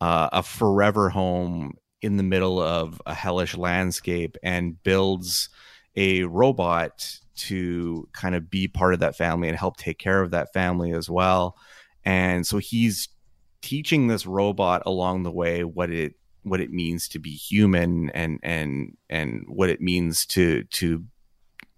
[0.00, 5.48] uh, a forever home in the middle of a hellish landscape and builds
[5.96, 10.30] a robot to kind of be part of that family and help take care of
[10.30, 11.56] that family as well.
[12.04, 13.08] And so he's
[13.62, 18.38] teaching this robot along the way what it what it means to be human and
[18.42, 21.02] and and what it means to to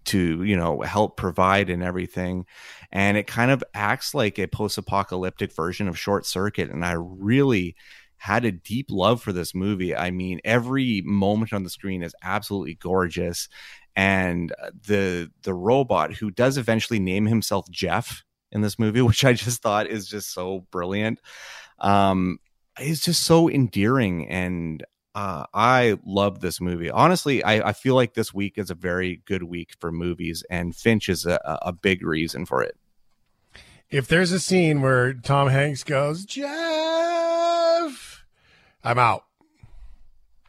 [0.03, 2.45] to you know help provide and everything
[2.91, 7.73] and it kind of acts like a post-apocalyptic version of short circuit and i really
[8.17, 9.95] had a deep love for this movie.
[9.95, 13.47] I mean, every moment on the screen is absolutely gorgeous,
[13.95, 19.23] and uh, the the robot who does eventually name himself Jeff in this movie, which
[19.23, 21.19] I just thought is just so brilliant,
[21.79, 22.39] um,
[22.79, 24.83] is just so endearing and.
[25.15, 26.91] Uh, I love this movie.
[26.91, 30.75] Honestly, I, I, feel like this week is a very good week for movies, and
[30.75, 32.77] Finch is a, a big reason for it.
[33.89, 37.06] If there's a scene where Tom Hanks goes, Jeff,
[38.83, 39.23] I'm out.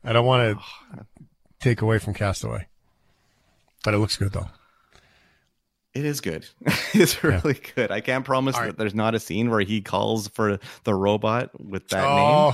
[0.05, 1.07] I don't want to
[1.61, 2.67] take away from Castaway,
[3.85, 4.49] but it looks good though.
[5.95, 6.47] It is good.
[6.95, 7.71] it's really yeah.
[7.75, 7.91] good.
[7.91, 8.67] I can't promise right.
[8.67, 12.53] that there's not a scene where he calls for the robot with that oh,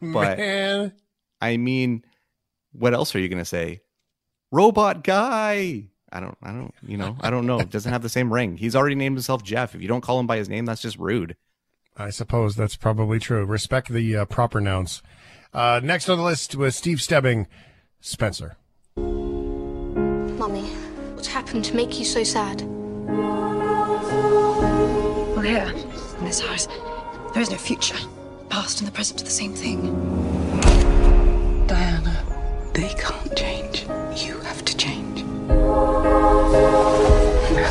[0.00, 0.12] name.
[0.12, 0.92] But man.
[1.40, 2.04] I mean,
[2.72, 3.80] what else are you gonna say?
[4.50, 5.88] Robot guy.
[6.12, 7.58] I don't I don't you know, I don't know.
[7.58, 8.56] It doesn't have the same ring.
[8.56, 9.74] He's already named himself Jeff.
[9.74, 11.36] If you don't call him by his name, that's just rude.
[11.96, 13.44] I suppose that's probably true.
[13.44, 15.02] Respect the uh, proper nouns.
[15.52, 17.46] Uh, next on the list was Steve Stebbing,
[18.00, 18.56] Spencer.
[18.96, 20.64] Mummy,
[21.14, 22.62] what's happened to make you so sad?
[25.34, 25.72] Well, here,
[26.18, 26.66] in this house,
[27.32, 27.96] there is no future.
[28.48, 29.94] Past and the present are the same thing.
[31.68, 32.24] Diana,
[32.72, 33.86] they can't change.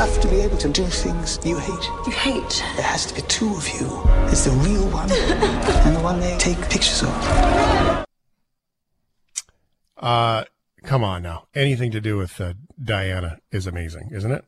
[0.06, 1.90] Have to be able to do things you hate.
[2.06, 2.62] You hate?
[2.76, 3.88] There has to be two of you.
[4.26, 5.10] There's the real one
[5.86, 8.06] and the one they take pictures of.
[9.96, 10.44] Uh,
[10.84, 11.48] come on now.
[11.56, 14.44] Anything to do with uh, Diana is amazing, isn't it?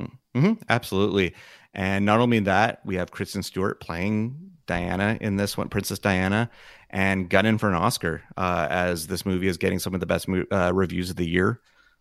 [0.00, 0.54] Mm-hmm.
[0.68, 1.36] Absolutely.
[1.72, 4.36] And not only that, we have Kristen Stewart playing
[4.66, 6.50] Diana in this one, Princess Diana,
[6.90, 10.26] and gunning for an Oscar uh, as this movie is getting some of the best
[10.26, 11.60] mo- uh, reviews of the year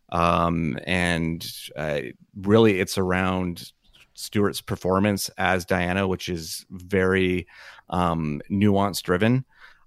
[0.09, 2.01] um, and uh,
[2.35, 3.71] really it's around
[4.13, 7.47] Stewart's performance as Diana, which is very
[7.89, 9.45] um, nuance driven.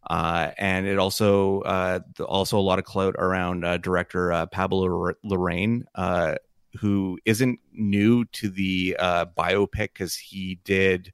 [0.09, 5.13] Uh, and it also uh, also a lot of clout around uh, director uh, Pablo
[5.25, 6.35] Larraín, uh,
[6.79, 11.13] who isn't new to the uh, biopic because he did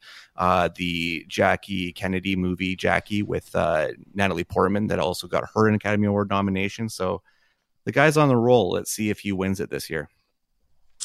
[0.77, 3.55] the Jackie Kennedy movie Jackie with
[4.15, 6.89] Natalie Portman that also got her an Academy Award nomination.
[6.89, 7.23] So
[7.85, 8.71] the guy's on the roll.
[8.71, 10.09] Let's see if he wins it this year.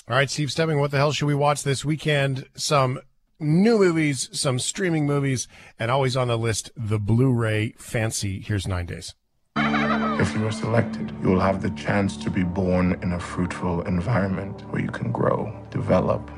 [0.07, 2.47] All right, Steve Stebbing, what the hell should we watch this weekend?
[2.55, 2.99] Some
[3.39, 8.41] new movies, some streaming movies, and always on the list, the Blu ray Fancy.
[8.41, 9.13] Here's nine days.
[9.55, 13.83] If you are selected, you will have the chance to be born in a fruitful
[13.83, 16.29] environment where you can grow, develop,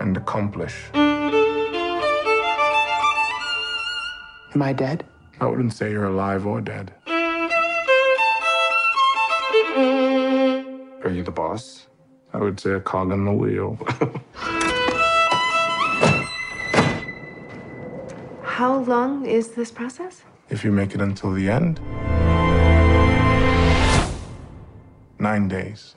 [0.00, 0.90] and accomplish.
[4.54, 5.04] Am I dead?
[5.40, 6.92] I wouldn't say you're alive or dead.
[11.04, 11.86] Are you the boss?
[12.32, 13.78] I would say a cog in the wheel.
[18.42, 20.22] How long is this process?
[20.50, 21.80] if you make it until the end,
[25.18, 25.94] nine days.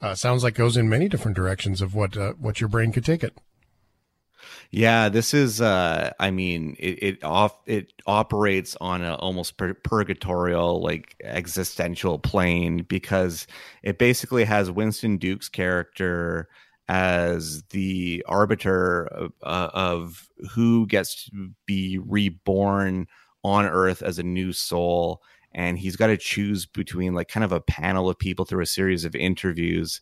[0.00, 3.04] Uh, sounds like goes in many different directions of what uh, what your brain could
[3.04, 3.38] take it.
[4.70, 5.60] Yeah, this is.
[5.60, 12.18] Uh, I mean, it it off it operates on an almost pur- purgatorial, like existential
[12.18, 13.46] plane because
[13.82, 16.48] it basically has Winston Duke's character
[16.88, 23.06] as the arbiter of, uh, of who gets to be reborn
[23.42, 25.22] on Earth as a new soul,
[25.52, 28.66] and he's got to choose between like kind of a panel of people through a
[28.66, 30.00] series of interviews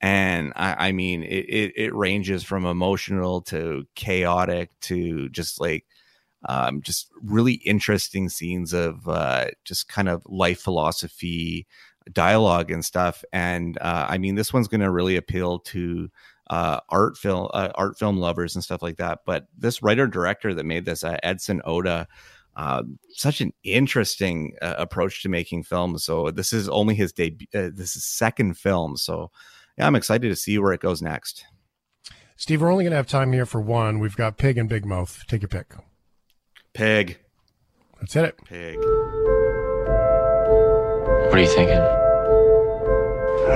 [0.00, 5.84] and I, I mean it, it, it ranges from emotional to chaotic to just like
[6.48, 11.66] um, just really interesting scenes of uh, just kind of life philosophy
[12.12, 13.22] dialogue and stuff.
[13.32, 16.08] And uh, i mean this one's going to really appeal to
[16.48, 19.20] uh, art film uh, art film lovers and stuff like that.
[19.26, 22.08] But this writer director that made this uh, edson oda
[22.56, 26.04] uh, such an interesting uh, approach to making films.
[26.04, 28.96] So this is only his debut this is second film.
[28.96, 29.30] So
[29.80, 31.46] yeah, I'm excited to see where it goes next.
[32.36, 33.98] Steve, we're only going to have time here for one.
[33.98, 35.24] We've got Pig and Big Mouth.
[35.26, 35.72] Take your pick.
[36.74, 37.18] Pig.
[37.98, 38.36] Let's hit it.
[38.44, 38.76] Pig.
[41.26, 41.78] What are you thinking?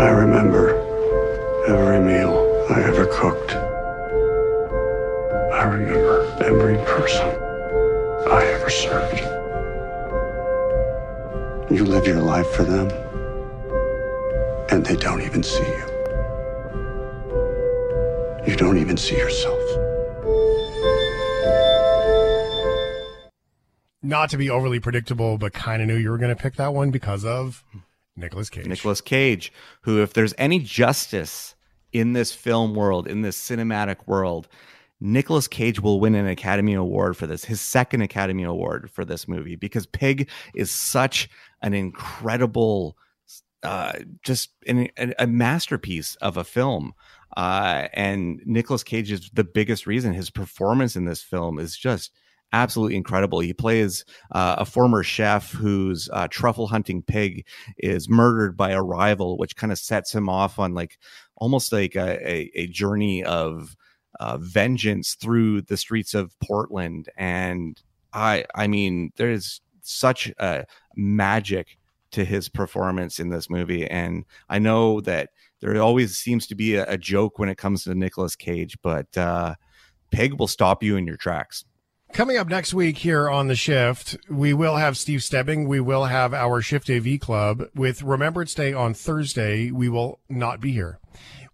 [0.01, 0.70] I remember
[1.68, 3.53] every meal I ever cooked.
[5.53, 7.27] I remember every person
[8.33, 9.20] I ever served.
[11.70, 12.89] You live your life for them,
[14.70, 15.93] and they don't even see you.
[18.47, 19.59] You don't even see yourself.
[24.03, 26.74] Not to be overly predictable, but kind of knew you were going to pick that
[26.74, 27.64] one because of
[28.16, 28.66] Nicolas Cage.
[28.66, 31.55] Nicolas Cage, who, if there's any justice
[31.90, 34.47] in this film world, in this cinematic world,
[35.01, 39.26] Nicolas Cage will win an Academy Award for this, his second Academy Award for this
[39.26, 41.30] movie, because Pig is such
[41.62, 42.95] an incredible,
[43.62, 43.92] uh,
[44.22, 46.92] just an, a masterpiece of a film.
[47.37, 52.12] Uh, and Nicolas Cage is the biggest reason his performance in this film is just
[52.53, 53.41] absolutely incredible.
[53.41, 57.47] He plays uh, a former chef whose uh, truffle hunting pig
[57.78, 60.99] is murdered by a rival, which kind of sets him off on like
[61.37, 63.76] almost like a, a, a journey of
[64.20, 67.09] uh, vengeance through the streets of Portland.
[67.16, 67.82] And
[68.12, 70.64] I, I mean, there is such a
[70.95, 71.76] magic
[72.12, 75.30] to his performance in this movie, and I know that
[75.61, 79.17] there always seems to be a, a joke when it comes to Nicolas Cage, but
[79.17, 79.55] uh,
[80.11, 81.65] Pig will stop you in your tracks.
[82.15, 85.67] Coming up next week here on the shift, we will have Steve Stebbing.
[85.67, 89.73] We will have our Shift AV Club with Remembrance Day on Thursday.
[89.73, 91.01] We will not be here.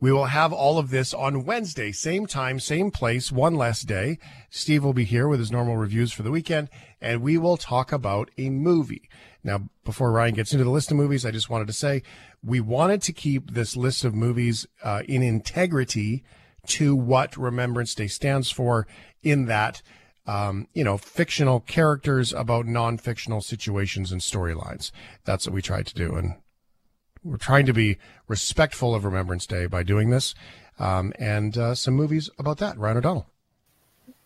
[0.01, 4.19] We will have all of this on Wednesday, same time, same place, one less day.
[4.51, 6.69] Steve will be here with his normal reviews for the weekend,
[7.01, 9.09] and we will talk about a movie.
[9.43, 12.03] Now, before Ryan gets into the list of movies, I just wanted to say
[12.45, 16.23] we wanted to keep this list of movies uh, in integrity
[16.67, 18.87] to what Remembrance Day stands for,
[19.23, 19.81] in that,
[20.27, 24.91] um, you know, fictional characters about non fictional situations and storylines.
[25.25, 26.14] That's what we tried to do.
[26.14, 26.35] And
[27.23, 27.99] we're trying to be
[28.29, 30.35] respectful of Remembrance Day by doing this.
[30.79, 32.79] Um, and uh, some movies about that.
[32.79, 33.27] Ryan O'Donnell.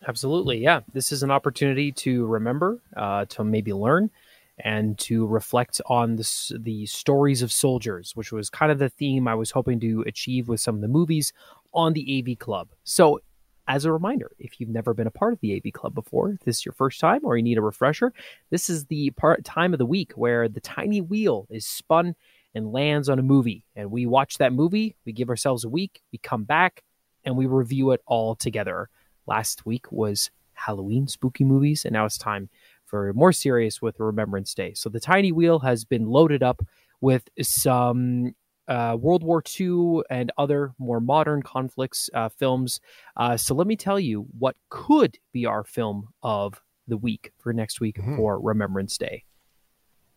[0.07, 0.59] Absolutely.
[0.59, 0.81] Yeah.
[0.93, 4.11] This is an opportunity to remember, uh, to maybe learn,
[4.59, 9.27] and to reflect on the, the stories of soldiers, which was kind of the theme
[9.27, 11.33] I was hoping to achieve with some of the movies
[11.73, 12.69] on the AV Club.
[12.83, 13.19] So,
[13.67, 16.41] as a reminder, if you've never been a part of the AV Club before, if
[16.41, 18.13] this is your first time or you need a refresher,
[18.51, 22.15] this is the part time of the week where the tiny wheel is spun
[22.53, 23.65] and lands on a movie.
[23.75, 26.83] And we watch that movie, we give ourselves a week, we come back,
[27.23, 28.89] and we review it all together.
[29.27, 32.49] Last week was Halloween spooky movies, and now it's time
[32.85, 34.73] for more serious with Remembrance Day.
[34.73, 36.63] So the tiny wheel has been loaded up
[37.01, 38.35] with some
[38.67, 42.79] uh, World War II and other more modern conflicts uh, films.
[43.15, 47.53] Uh, so let me tell you what could be our film of the week for
[47.53, 48.15] next week Mm-hmm.
[48.17, 49.23] for Remembrance Day.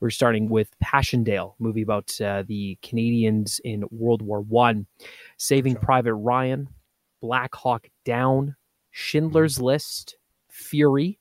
[0.00, 4.86] We're starting with Passchendaele, movie about uh, the Canadians in World War One,
[5.38, 6.68] Saving Private Ryan,
[7.20, 8.54] Black Hawk Down,
[8.92, 9.64] Schindler's Mm-hmm.
[9.64, 10.16] List,
[10.50, 11.18] Fury,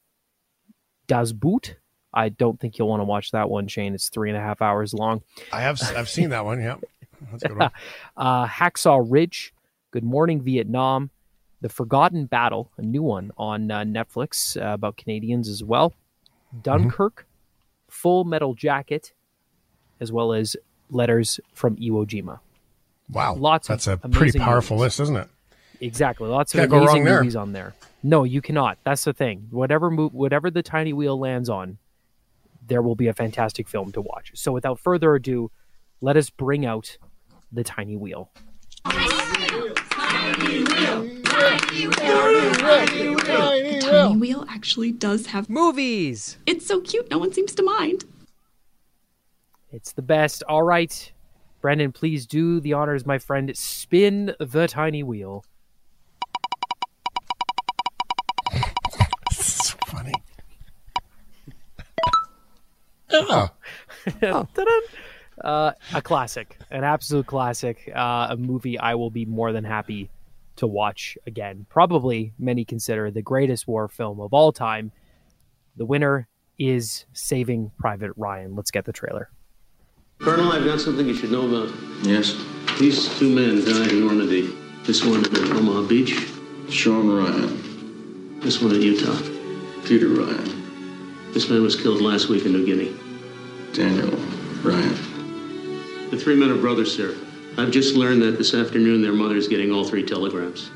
[1.07, 1.78] Das Boot.
[2.13, 3.93] I don't think you'll want to watch that one, Shane.
[3.95, 5.21] It's three and a half hours long.
[5.51, 6.61] I have I've seen that one.
[6.61, 6.75] Yeah,
[7.32, 7.72] that's a good one.
[8.18, 9.53] uh, Hacksaw Ridge,
[9.91, 11.09] Good Morning Vietnam,
[11.61, 15.93] The Forgotten Battle, a new one on uh, Netflix uh, about Canadians as well,
[16.61, 17.26] Dunkirk,
[17.89, 19.13] Full Metal Jacket,
[19.99, 20.55] as well as
[20.89, 22.39] Letters from Iwo Jima.
[23.09, 24.99] Wow, lots that's a pretty powerful movies.
[24.99, 25.28] list, isn't it?
[25.80, 27.20] Exactly, lots of amazing wrong there.
[27.20, 27.74] movies on there.
[28.03, 28.78] No, you cannot.
[28.84, 29.47] That's the thing.
[29.49, 31.78] Whatever move, whatever the tiny wheel lands on,
[32.65, 34.32] there will be a fantastic film to watch.
[34.36, 35.51] So, without further ado,
[36.01, 36.97] let us bring out
[37.52, 38.32] the tiny wheel.
[38.86, 40.64] Tiny
[43.54, 46.38] The tiny wheel actually does have movies.
[46.45, 48.06] It's so cute, no one seems to mind.
[49.72, 50.43] It's the best.
[50.43, 51.12] All right,
[51.62, 53.56] Brendan, please do the honors, my friend.
[53.56, 55.43] Spin the tiny wheel.
[59.32, 60.14] It's funny.
[63.10, 63.54] Ah.
[64.22, 64.48] Oh.
[65.42, 65.48] Ta-da!
[65.48, 70.10] Uh, a classic, an absolute classic, uh, a movie I will be more than happy
[70.58, 71.66] to watch again.
[71.70, 74.92] Probably many consider the greatest war film of all time.
[75.76, 76.28] The winner
[76.58, 78.56] is Saving Private Ryan.
[78.56, 79.30] Let's get the trailer.
[80.20, 81.74] Colonel, I've got something you should know about.
[82.02, 82.36] Yes.
[82.80, 84.54] These two men died in Normandy.
[84.84, 86.28] This one at Omaha Beach.
[86.70, 88.40] Sean Ryan.
[88.40, 89.16] This one at Utah.
[89.86, 91.34] Peter Ryan.
[91.34, 92.96] This man was killed last week in New Guinea.
[93.74, 94.10] Daniel
[94.64, 95.16] Ryan.
[96.10, 97.16] The three men are brothers, sir.
[97.58, 100.70] I've just learned that this afternoon their mother is getting all three telegrams.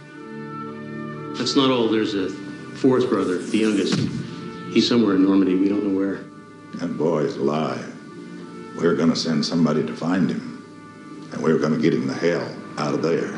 [1.38, 1.88] That's not all.
[1.88, 3.98] There's a fourth brother, the youngest.
[4.74, 5.56] He's somewhere in Normandy.
[5.56, 6.20] We don't know where.
[6.76, 7.88] That boy's alive.
[8.78, 12.94] We're gonna send somebody to find him, and we're gonna get him the hell out
[12.94, 13.34] of there.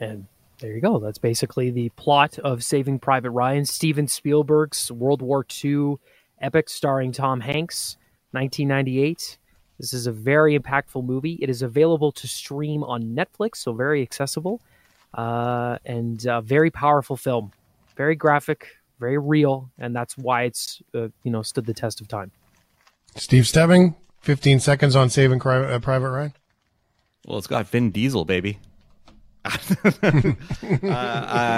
[0.00, 0.26] And
[0.58, 0.98] there you go.
[0.98, 5.96] That's basically the plot of Saving Private Ryan, Steven Spielberg's World War II
[6.40, 7.96] epic starring Tom Hanks,
[8.32, 9.38] 1998.
[9.78, 11.38] This is a very impactful movie.
[11.42, 14.60] It is available to stream on Netflix, so very accessible
[15.14, 17.52] uh, and a very powerful film.
[17.96, 18.68] Very graphic,
[19.00, 22.30] very real, and that's why it's uh, you know stood the test of time.
[23.16, 26.34] Steve Stebbing, 15 seconds on Saving uh, Private Ryan.
[27.26, 28.58] Well, it's got Vin Diesel, baby.
[30.02, 30.32] uh,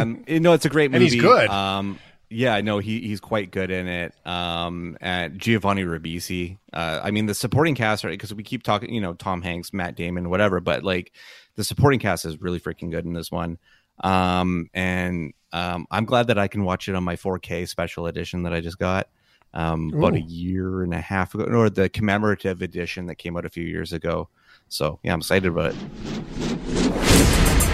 [0.04, 1.14] um, you know, it's a great And movie.
[1.16, 1.48] he's good.
[1.48, 1.98] Um,
[2.30, 4.14] yeah, no, he he's quite good in it.
[4.26, 6.58] Um, and Giovanni Ribisi.
[6.72, 8.10] Uh, I mean, the supporting cast, right?
[8.10, 10.60] Because we keep talking, you know, Tom Hanks, Matt Damon, whatever.
[10.60, 11.12] But like,
[11.56, 13.58] the supporting cast is really freaking good in this one.
[14.00, 18.42] Um, and um, I'm glad that I can watch it on my 4K special edition
[18.42, 19.08] that I just got.
[19.54, 23.46] Um, about a year and a half ago, or the commemorative edition that came out
[23.46, 24.28] a few years ago.
[24.68, 26.87] So yeah, I'm excited about it.